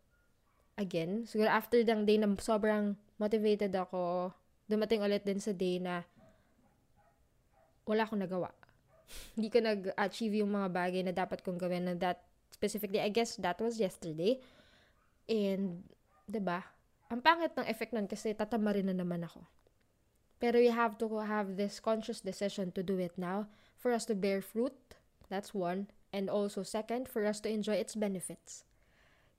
again, 0.74 1.30
siguro 1.30 1.46
after 1.46 1.78
dang 1.86 2.02
day 2.02 2.18
na 2.18 2.26
sobrang 2.42 2.98
motivated 3.22 3.70
ako, 3.78 4.34
dumating 4.66 5.06
ulit 5.06 5.22
din 5.22 5.38
sa 5.38 5.54
day 5.54 5.78
na 5.78 6.02
wala 7.86 8.02
akong 8.02 8.18
nagawa 8.18 8.50
hindi 9.36 9.48
ko 9.50 9.58
nag-achieve 9.62 10.42
yung 10.42 10.52
mga 10.54 10.68
bagay 10.70 11.02
na 11.02 11.14
dapat 11.14 11.42
kong 11.42 11.58
gawin 11.58 11.86
na 11.86 11.94
that 11.98 12.22
specifically, 12.50 13.00
I 13.00 13.10
guess 13.10 13.36
that 13.40 13.58
was 13.58 13.78
yesterday. 13.80 14.38
And, 15.30 15.86
ba 16.26 16.30
diba, 16.30 16.60
ang 17.10 17.20
pangit 17.22 17.54
ng 17.54 17.66
effect 17.66 17.94
nun 17.94 18.06
kasi 18.06 18.34
tatama 18.34 18.74
rin 18.74 18.90
na 18.90 18.96
naman 18.96 19.26
ako. 19.26 19.42
Pero 20.40 20.56
you 20.56 20.72
have 20.72 20.96
to 20.96 21.06
have 21.20 21.58
this 21.60 21.82
conscious 21.82 22.22
decision 22.22 22.72
to 22.72 22.80
do 22.80 22.96
it 22.96 23.14
now 23.20 23.50
for 23.76 23.92
us 23.92 24.08
to 24.08 24.16
bear 24.16 24.40
fruit. 24.40 24.74
That's 25.28 25.52
one. 25.52 25.92
And 26.12 26.28
also, 26.28 26.62
second, 26.62 27.08
for 27.08 27.24
us 27.26 27.40
to 27.40 27.48
enjoy 27.48 27.78
its 27.78 27.94
benefits. 27.94 28.64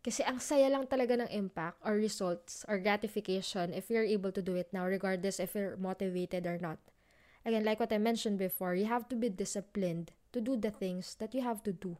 Kasi 0.02 0.26
ang 0.26 0.42
saya 0.42 0.66
lang 0.66 0.90
talaga 0.90 1.14
ng 1.22 1.30
impact 1.30 1.78
or 1.86 1.94
results 1.94 2.66
or 2.66 2.82
gratification 2.82 3.70
if 3.70 3.86
you're 3.94 4.08
able 4.08 4.34
to 4.34 4.42
do 4.42 4.58
it 4.58 4.74
now 4.74 4.82
regardless 4.82 5.38
if 5.38 5.54
you're 5.54 5.78
motivated 5.78 6.50
or 6.50 6.58
not. 6.58 6.82
Again, 7.46 7.66
like 7.66 7.78
what 7.78 7.94
I 7.94 8.02
mentioned 8.02 8.42
before, 8.42 8.74
you 8.74 8.90
have 8.90 9.06
to 9.10 9.16
be 9.16 9.30
disciplined 9.30 10.10
to 10.34 10.42
do 10.42 10.58
the 10.58 10.74
things 10.74 11.14
that 11.22 11.38
you 11.38 11.46
have 11.46 11.62
to 11.70 11.74
do. 11.74 11.98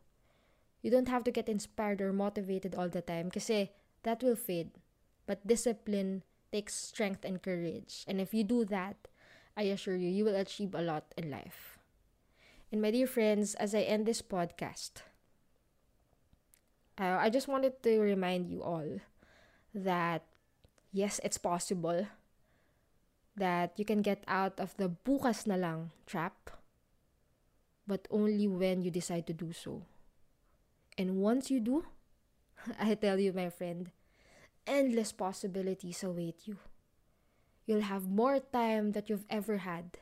You 0.82 0.90
don't 0.90 1.14
have 1.14 1.24
to 1.30 1.32
get 1.32 1.50
inspired 1.50 2.02
or 2.02 2.14
motivated 2.14 2.74
all 2.74 2.90
the 2.90 3.06
time 3.06 3.30
kasi 3.30 3.70
that 4.02 4.26
will 4.26 4.38
fade. 4.38 4.82
But 5.30 5.46
discipline 5.46 6.26
takes 6.52 6.74
strength 6.74 7.22
and 7.22 7.42
courage. 7.42 8.04
And 8.08 8.20
if 8.20 8.34
you 8.34 8.44
do 8.44 8.66
that, 8.66 8.98
I 9.56 9.70
assure 9.70 9.96
you, 9.96 10.10
you 10.10 10.26
will 10.26 10.36
achieve 10.36 10.74
a 10.74 10.82
lot 10.82 11.14
in 11.18 11.30
life. 11.30 11.71
And 12.72 12.82
my 12.82 12.92
dear 12.92 13.08
friends, 13.08 13.54
as 13.56 13.76
I 13.76 13.82
end 13.82 14.06
this 14.06 14.22
podcast, 14.22 15.04
uh, 16.98 17.20
I 17.20 17.30
just 17.30 17.48
wanted 17.48 17.84
to 17.84 18.00
remind 18.00 18.48
you 18.48 18.64
all 18.64 19.02
that 19.76 20.24
yes, 20.92 21.20
it's 21.24 21.38
possible 21.38 22.08
that 23.36 23.78
you 23.78 23.84
can 23.84 24.02
get 24.02 24.24
out 24.28 24.60
of 24.60 24.76
the 24.78 24.88
bukas 24.88 25.48
na 25.48 25.56
lang 25.56 25.92
trap, 26.06 26.52
but 27.88 28.08
only 28.12 28.48
when 28.48 28.82
you 28.82 28.92
decide 28.92 29.28
to 29.28 29.34
do 29.34 29.52
so. 29.52 29.84
And 30.98 31.20
once 31.20 31.52
you 31.52 31.60
do, 31.60 31.84
I 32.80 32.96
tell 32.96 33.20
you, 33.20 33.34
my 33.34 33.50
friend, 33.50 33.92
endless 34.68 35.12
possibilities 35.12 36.04
await 36.04 36.48
you. 36.48 36.58
You'll 37.66 37.88
have 37.88 38.08
more 38.08 38.40
time 38.40 38.92
that 38.92 39.10
you've 39.10 39.28
ever 39.30 39.64
had. 39.64 39.98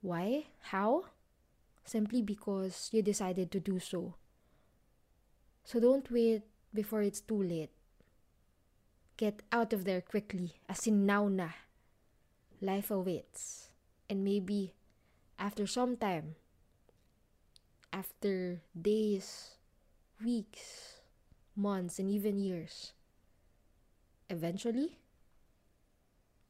Why? 0.00 0.46
How? 0.70 1.10
Simply 1.88 2.20
because 2.20 2.92
you 2.92 3.00
decided 3.00 3.48
to 3.48 3.60
do 3.64 3.80
so. 3.80 4.12
So 5.64 5.80
don't 5.80 6.04
wait 6.12 6.44
before 6.74 7.00
it's 7.00 7.24
too 7.24 7.42
late. 7.42 7.72
Get 9.16 9.40
out 9.50 9.72
of 9.72 9.88
there 9.88 10.04
quickly, 10.04 10.60
as 10.68 10.86
in 10.86 11.06
now 11.08 11.32
na 11.32 11.48
life 12.60 12.90
awaits. 12.90 13.72
And 14.04 14.20
maybe 14.20 14.76
after 15.38 15.66
some 15.66 15.96
time, 15.96 16.36
after 17.90 18.60
days, 18.76 19.56
weeks, 20.22 21.00
months, 21.56 21.98
and 21.98 22.10
even 22.12 22.36
years, 22.36 22.92
eventually, 24.28 25.00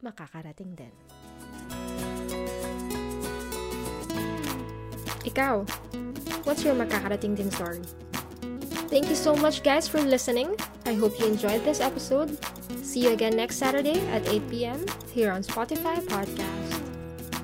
makakarating 0.03 0.75
din. 0.75 1.38
Ikaw, 5.29 5.69
what's 6.49 6.65
your 6.65 6.73
makakarating 6.73 7.37
din 7.37 7.53
story? 7.53 7.85
Thank 8.89 9.13
you 9.13 9.17
so 9.17 9.37
much 9.37 9.61
guys 9.61 9.85
for 9.85 10.01
listening. 10.01 10.57
I 10.89 10.97
hope 10.97 11.21
you 11.21 11.29
enjoyed 11.29 11.61
this 11.69 11.85
episode. 11.85 12.41
See 12.81 13.05
you 13.05 13.13
again 13.13 13.37
next 13.37 13.61
Saturday 13.61 14.01
at 14.09 14.25
8 14.25 14.49
p.m. 14.49 14.81
here 15.13 15.29
on 15.29 15.45
Spotify 15.45 16.01
Podcast. 16.09 16.81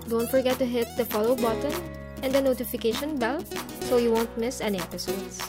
Don't 0.08 0.30
forget 0.32 0.56
to 0.56 0.64
hit 0.64 0.88
the 0.96 1.04
follow 1.04 1.36
button 1.36 1.76
and 2.24 2.32
the 2.32 2.40
notification 2.40 3.20
bell 3.20 3.44
so 3.84 4.00
you 4.00 4.08
won't 4.08 4.32
miss 4.40 4.64
any 4.64 4.80
episodes. 4.80 5.44